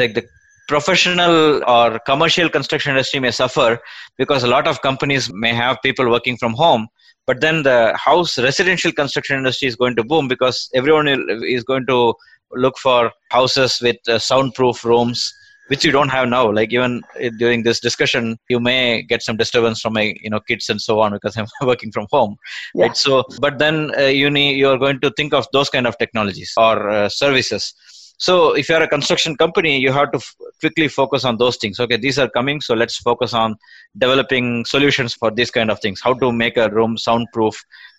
[0.00, 0.24] like the
[0.68, 3.78] professional or commercial construction industry may suffer
[4.18, 6.86] because a lot of companies may have people working from home
[7.26, 11.86] but then the house residential construction industry is going to boom because everyone is going
[11.86, 12.14] to
[12.52, 15.32] look for houses with uh, soundproof rooms
[15.68, 16.50] which you don't have now.
[16.50, 17.02] Like even
[17.38, 21.00] during this discussion you may get some disturbance from my you know kids and so
[21.00, 22.36] on because i'm working from home
[22.74, 22.86] yeah.
[22.86, 22.96] right?
[22.96, 26.52] So but then uh, you need you're going to think of those kind of technologies
[26.56, 27.74] or uh, services
[28.18, 31.78] so if you're a construction company you have to f- quickly focus on those things.
[31.78, 33.56] Okay these are coming so let's focus on
[33.98, 36.00] developing solutions for these kind of things.
[36.02, 37.54] How to make a room soundproof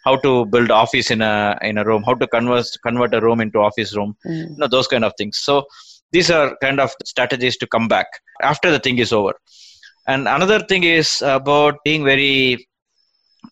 [0.05, 3.41] how to build office in a in a room how to convert convert a room
[3.41, 4.49] into office room mm.
[4.49, 5.37] you know those kind of things.
[5.37, 5.65] So
[6.11, 8.07] these are kind of strategies to come back
[8.41, 9.33] after the thing is over.
[10.07, 12.65] And another thing is about being very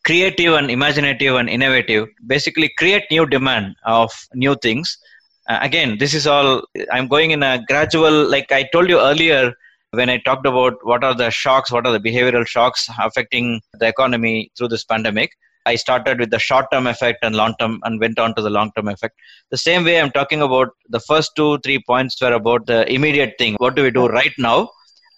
[0.06, 2.08] creative and imaginative and innovative.
[2.26, 4.98] Basically create new demand of new things
[5.50, 9.54] uh, again this is all i'm going in a gradual like i told you earlier
[9.92, 13.88] when i talked about what are the shocks what are the behavioral shocks affecting the
[13.88, 15.32] economy through this pandemic
[15.66, 18.50] i started with the short term effect and long term and went on to the
[18.50, 19.16] long term effect.
[19.52, 23.34] The same way i'm talking about the first two three points were about the immediate
[23.40, 23.56] thing.
[23.58, 24.70] What do we do right now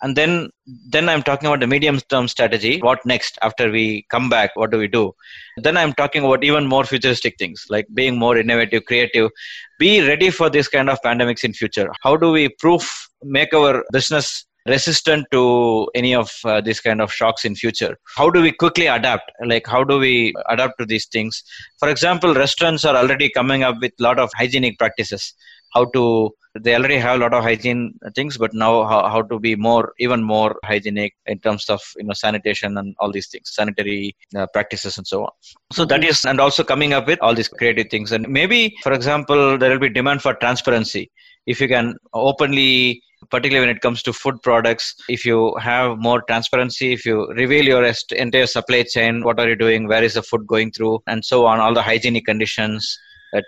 [0.02, 0.50] and then
[0.90, 2.80] then i'm talking about the medium term strategy.
[2.80, 4.52] What next after we come back?
[4.56, 5.14] What do we do?
[5.58, 9.32] Then i'm talking about even more futuristic things like being more innovative creative.
[9.80, 11.90] Be ready for this kind of pandemics in future.
[12.02, 17.12] How do we proof make our business resistant to any of uh, these kind of
[17.12, 17.98] shocks in future?
[18.18, 19.32] How do we quickly adapt?
[19.46, 21.44] Like how do we adapt to these things?
[21.80, 25.34] For example restaurants are already coming up with a lot of hygienic practices
[25.74, 26.32] how to
[26.64, 29.94] they already have a lot of hygiene things but now how, how to be more
[30.00, 34.48] even more hygienic in terms of you know sanitation and all these things sanitary uh,
[34.54, 35.32] practices and so on
[35.72, 36.28] so that mm-hmm.
[36.30, 39.80] and also coming up with all these creative things and maybe for example there will
[39.80, 41.12] be demand for transparency
[41.46, 43.02] if you can openly
[43.32, 47.66] particularly when it comes to food products if you have more transparency if you reveal
[47.66, 51.26] your entire supply chain what are you doing where is the food going through and
[51.26, 52.98] so on all the hygienic conditions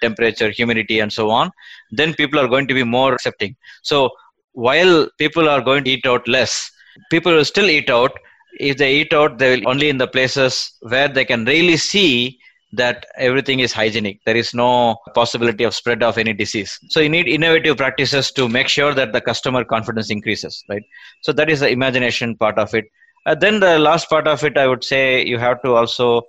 [0.01, 1.51] temperature humidity and so on
[1.91, 3.55] then people are going to be more accepting.
[3.84, 4.09] So
[4.53, 6.71] while people are going to eat out less
[7.09, 8.11] people will still eat out.
[8.59, 12.39] If they eat out they will only in the places where they can really see
[12.73, 14.19] that everything is hygienic.
[14.25, 16.77] There is no possibility of spread of any disease.
[16.89, 20.84] So you need innovative practices to make sure that the customer confidence increases right?
[21.21, 22.86] So that is the imagination part of it.
[23.25, 26.21] Uh, then the last part of it i would say you have to also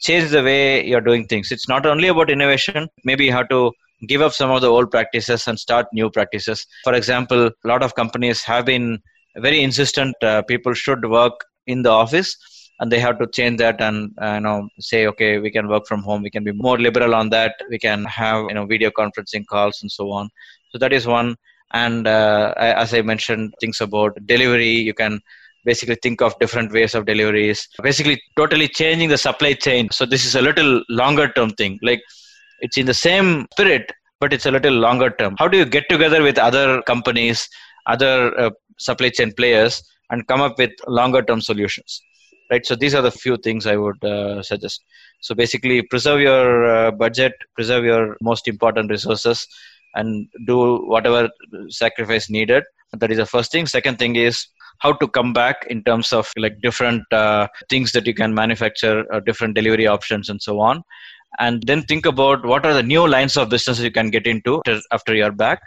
[0.00, 1.50] change the way you're doing things.
[1.50, 2.88] It's not only about innovation.
[3.04, 3.72] Maybe you have to
[4.06, 6.66] give up some of the old practices and start new practices.
[6.84, 9.00] For example, a lot of companies have been
[9.36, 11.32] very insistent uh, people should work
[11.66, 12.36] in the office
[12.80, 15.86] and they have to change that and uh, you know say okay we can work
[15.86, 18.90] from home we can be more liberal on that we can have you know video
[18.90, 20.28] conferencing calls and so on
[20.70, 21.36] so that is one
[21.72, 25.20] and uh, as i mentioned things about delivery you can
[25.66, 29.88] basically think of different ways of deliveries basically totally changing the supply chain.
[29.90, 31.78] So this is a little longer term thing.
[31.82, 32.02] Like
[32.60, 35.34] it's in the same spirit but it's a little longer term.
[35.38, 37.48] How do you get together with other companies
[37.86, 42.02] other uh, supply chain players and come up with longer term solutions?
[42.50, 42.64] Right?
[42.64, 44.84] So these are the few things i would uh, suggest.
[45.20, 46.46] So basically preserve your
[46.76, 49.46] uh, budget preserve your most important resources
[49.94, 51.28] and do whatever
[51.68, 52.62] sacrifice needed.
[52.92, 53.66] That is the first thing.
[53.66, 54.46] Second thing is
[54.80, 59.04] how to come back in terms of like different uh, things that you can manufacture
[59.12, 60.82] uh, different delivery options and so on.
[61.38, 64.62] And then think about what are the new lines of business you can get into
[64.92, 65.60] after you're back.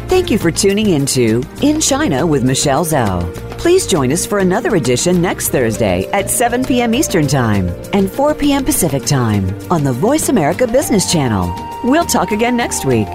[0.07, 3.34] Thank you for tuning into In China with Michelle Zhou.
[3.57, 6.93] Please join us for another edition next Thursday at 7 p.m.
[6.95, 8.66] Eastern Time and 4 p.m.
[8.66, 11.53] Pacific Time on the Voice America Business Channel.
[11.84, 13.07] We'll talk again next week.